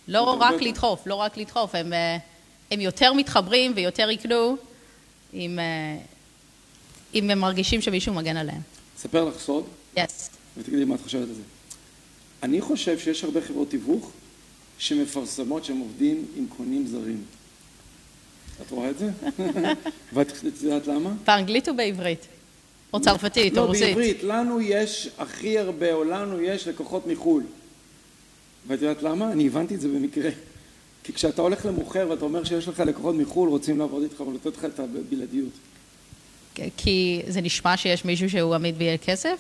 לא 0.08 0.22
רק 0.22 0.52
יותר- 0.52 0.66
לדחוף, 0.66 1.08
לא 1.08 1.16
רק 1.16 1.38
לדחוף, 1.38 1.76
הם, 1.76 1.94
אה, 1.94 2.18
הם 2.72 2.82
יותר 2.82 3.14
מתחברים 3.14 3.72
ויותר 3.76 4.10
יקנו 4.10 4.58
אם, 5.34 5.60
אם 7.14 7.30
הם 7.30 7.40
מרגישים 7.40 7.82
שמישהו 7.82 8.14
מגן 8.14 8.38
עליהם. 8.38 8.62
אספר 8.98 9.26
לך 9.26 9.40
סוד, 9.40 9.64
יס. 9.98 10.30
ותגידי 10.58 10.86
מה 10.86 10.96
את 10.96 11.02
חושבת 11.02 11.22
על 11.22 11.36
זה. 11.36 11.42
אני 12.44 12.62
חושב 12.62 13.00
שיש 13.00 13.24
הרבה 13.24 13.42
חברות 13.42 13.70
תיווך 13.70 14.12
שמפרסמות 14.78 15.66
שהם 15.66 15.78
עובדים 15.78 16.26
עם 16.36 16.46
קונים 16.58 16.88
זרים. 16.88 17.24
את 18.62 18.72
רואה 18.72 18.90
את 18.90 18.98
זה? 18.98 19.10
ואת 20.14 20.32
יודעת 20.62 20.88
למה? 20.88 21.14
באנגלית 21.26 21.70
או 21.70 21.76
בעברית? 21.76 22.28
או 22.94 23.02
צרפתית, 23.02 23.58
או 23.58 23.64
לא, 23.64 23.68
רוסית? 23.68 23.84
בעברית. 23.84 24.24
לנו 24.24 24.62
יש 24.62 25.10
הכי 25.18 25.60
הרבה, 25.60 25.94
או 25.94 26.04
לנו 26.04 26.42
יש 26.42 26.68
לקוחות 26.68 27.08
מחו"ל. 27.08 27.44
ואת 28.68 28.82
יודעת 28.82 29.04
למה? 29.04 29.32
אני 29.32 29.48
הבנתי 29.48 29.76
את 29.76 29.82
זה 29.82 29.88
במקרה. 29.88 30.30
כי 31.04 31.14
כשאתה 31.14 31.42
הולך 31.42 31.66
למוכר 31.66 32.08
ואתה 32.10 32.26
אומר 32.26 32.44
שיש 32.44 32.68
לך 32.68 32.80
לקוחות 32.80 33.16
מחו"ל 33.16 33.50
רוצים 33.50 33.80
לעבוד 33.80 34.04
איתך 34.04 34.20
ולתת 34.20 34.58
לך 34.58 34.66
את 34.66 34.80
הבלעדיות. 34.80 35.52
כי 36.78 37.22
זה 37.28 37.42
נשמע 37.42 37.78
שיש 37.78 38.06
מישהו 38.06 38.30
שהוא 38.30 38.56
עמיד 38.56 38.76
ויהיה 38.78 38.98
כסף? 38.98 39.38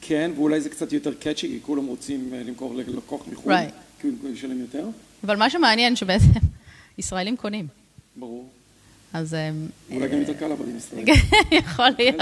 כן, 0.00 0.30
ואולי 0.36 0.60
זה 0.60 0.68
קצת 0.68 0.92
יותר 0.92 1.14
קאצ'י, 1.14 1.48
כי 1.48 1.58
כולם 1.62 1.86
רוצים 1.86 2.30
אה, 2.34 2.42
למכור 2.42 2.74
ללקוח 2.74 3.20
מחו"ל, 3.32 3.52
Right. 3.52 3.70
כי 4.00 4.08
הוא 4.22 4.30
ישלם 4.30 4.60
יותר. 4.60 4.86
אבל 5.24 5.36
מה 5.36 5.50
שמעניין 5.50 5.96
שבעצם 5.96 6.26
ישראלים 6.98 7.36
קונים. 7.36 7.66
ברור. 8.16 8.48
אז 9.12 9.34
אה, 9.34 9.50
אולי 9.90 10.08
גם 10.08 10.18
יותר 10.20 10.34
קל 10.34 10.46
לעבוד 10.48 10.68
עם 10.68 10.76
ישראל. 10.76 11.04
יכול 11.52 11.88
להיות. 11.98 12.16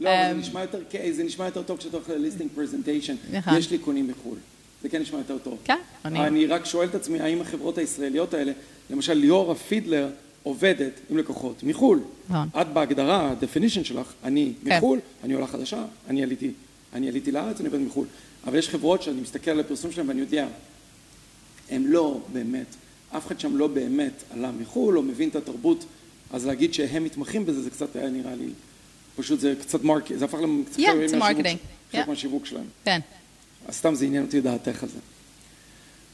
לא, 0.00 0.10
זה 0.10 0.30
אמ, 0.32 0.38
נשמע 0.40 0.60
יותר, 0.60 0.78
כן, 0.90 1.12
זה 1.12 1.24
נשמע 1.24 1.44
יותר 1.44 1.62
טוב 1.62 1.78
כשאתה 1.78 1.96
הולך 1.96 2.08
לליסטינג 2.08 2.50
פרזנטיישן. 2.54 3.14
נכון. 3.32 3.56
יש 3.56 3.70
לי 3.70 3.78
קונים 3.78 4.08
מחו"ל. 4.08 4.38
זה 4.82 4.88
כן 4.88 5.02
נשמע 5.02 5.18
יותר 5.18 5.38
טוב. 5.38 5.58
כן, 5.64 5.76
אני- 6.04 6.26
אני 6.26 6.46
רק 6.46 6.64
שואל 6.64 6.88
את 6.88 6.94
עצמי, 6.94 7.20
האם 7.20 7.40
החברות 7.40 7.78
הישראליות 7.78 8.34
האלה, 8.34 8.52
למשל 8.90 9.12
ליאורה 9.14 9.54
פידלר 9.54 10.08
עובדת 10.42 10.92
עם 11.10 11.18
לקוחות 11.18 11.62
מחו"ל. 11.62 12.00
נכון. 12.28 12.48
את 12.60 12.66
בהגדרה, 12.72 13.20
ה-definition 13.30 13.84
שלך, 13.84 14.12
אני 14.24 14.52
כן. 14.64 14.76
מחו"ל, 14.76 14.98
אני 15.24 15.34
עולה 15.34 15.46
חדשה, 15.46 15.84
אני 16.08 16.22
עליתי, 16.22 16.50
אני 16.92 17.08
עליתי 17.08 17.32
לארץ, 17.32 17.60
אני 17.60 17.68
עובד 17.68 17.80
מחו"ל. 17.80 18.06
אבל 18.46 18.58
יש 18.58 18.68
חברות 18.68 19.02
שאני 19.02 19.20
מסתכל 19.20 19.50
על 19.50 19.60
הפרסום 19.60 19.92
שלהם 19.92 20.08
ואני 20.08 20.20
יודע, 20.20 20.46
הם 21.70 21.86
לא 21.86 22.20
באמת, 22.32 22.66
אף 23.16 23.26
אחד 23.26 23.40
שם 23.40 23.56
לא 23.56 23.66
באמת 23.66 24.22
עלה 24.30 24.50
מחו"ל 24.52 24.98
או 24.98 25.02
מבין 25.02 25.28
את 25.28 25.36
התרבות, 25.36 25.84
אז 26.32 26.46
להגיד 26.46 26.74
שהם 26.74 27.04
מתמחים 27.04 27.46
בזה, 27.46 27.62
זה 27.62 27.70
קצת 27.70 27.96
היה 27.96 28.10
נראה 28.10 28.34
לי, 28.34 28.48
פשוט 29.16 29.40
זה 29.40 29.54
קצת 29.60 29.84
market, 29.84 30.18
זה 30.18 30.24
הפך 30.24 30.38
להם 30.38 30.64
קצת 30.66 30.78
Yeah, 30.78 30.82
מהשיווק-. 31.16 31.58
חלק 31.92 32.04
Yeah. 32.04 32.08
מהשיווק 32.08 32.46
שלהם. 32.46 32.66
כן, 32.84 33.00
אז 33.68 33.74
סתם 33.74 33.94
זה 33.94 34.04
עניין 34.04 34.24
אותי 34.24 34.40
דעתך 34.40 34.82
על 34.82 34.88
זה. 34.88 34.98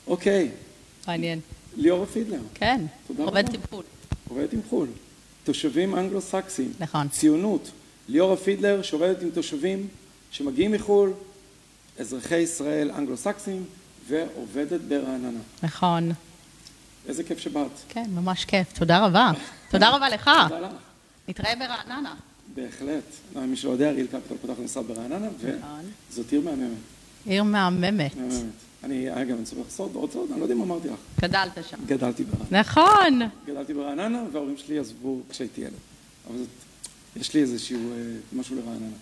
אוקיי, 0.06 0.48
מעניין. 1.06 1.40
ליאורה 1.76 2.06
פידלר, 2.06 2.40
כן. 2.54 2.80
עם 3.08 3.16
חו"ל. 3.70 3.82
עובדת 4.28 4.52
עם 4.52 4.60
חו"ל, 4.68 4.88
תושבים 5.44 5.94
אנגלו-סקסים, 5.94 6.72
נכון. 6.80 7.08
ציונות, 7.08 7.70
ליאורה 8.08 8.36
פידלר 8.36 8.82
שעובדת 8.82 9.22
עם 9.22 9.30
תושבים 9.30 9.88
שמגיעים 10.30 10.72
מחו"ל, 10.72 11.12
אזרחי 11.98 12.36
ישראל 12.36 12.90
אנגלו-סקסים, 12.90 13.64
ועובדת 14.08 14.80
ברעננה. 14.80 15.40
נכון. 15.62 16.12
איזה 17.08 17.24
כיף 17.24 17.38
שבאת. 17.38 17.70
כן, 17.88 18.06
ממש 18.10 18.44
כיף. 18.44 18.72
תודה 18.78 19.06
רבה. 19.06 19.30
תודה 19.70 19.96
רבה 19.96 20.08
לך. 20.08 20.30
תודה 20.48 20.60
לך. 20.60 20.72
נתראה 21.28 21.52
ברעננה. 21.56 22.14
בהחלט. 22.54 23.04
מי 23.36 23.56
שלא 23.56 23.70
יודע, 23.70 23.90
ריל 23.90 24.06
קפיטל 24.06 24.34
פותח 24.40 24.60
משרד 24.64 24.86
ברעננה, 24.86 25.28
נכון. 25.38 25.90
וזאת 26.10 26.32
עיר 26.32 26.40
מהממת. 26.40 26.70
עיר 27.26 27.42
מהממת. 27.42 28.16
מהממת. 28.16 28.65
אני, 28.84 29.22
אגב, 29.22 29.34
אני 29.36 29.42
אספר 29.44 29.60
לך 29.60 29.70
סוד, 29.70 29.94
עוד 29.94 30.12
סוד, 30.12 30.30
אני 30.30 30.40
לא 30.40 30.44
יודע 30.44 30.54
אם 30.54 30.62
אמרתי 30.62 30.88
לך. 30.88 30.98
גדלת 31.20 31.58
שם. 31.70 31.76
גדלתי 31.86 32.24
ברעננה. 32.24 32.60
נכון. 32.60 33.20
גדלתי 33.46 33.74
ברעננה, 33.74 34.22
וההורים 34.32 34.56
שלי 34.56 34.78
עזבו 34.78 35.20
כשהייתי 35.30 35.60
ילד. 35.60 35.72
אבל 36.30 36.38
זאת, 36.38 36.48
יש 37.16 37.34
לי 37.34 37.40
איזשהו 37.40 37.92
אה, 37.92 37.98
משהו 38.32 38.56
לרעננה. 38.56 38.96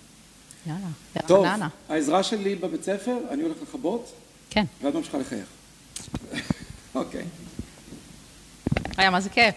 יאללה, 0.66 0.88
טוב, 1.26 1.38
ברעננה. 1.46 1.68
העזרה 1.88 2.22
שלי 2.22 2.54
בבית 2.54 2.82
ספר, 2.82 3.18
אני 3.30 3.42
הולך 3.42 3.56
לכבות, 3.62 4.12
כן. 4.50 4.64
ואת 4.82 4.94
ממשיכה 4.94 5.18
לחייך. 5.18 5.46
אוקיי. 6.94 7.24
היה, 8.96 9.10
מה 9.10 9.20
זה 9.20 9.30
כיף. 9.30 9.54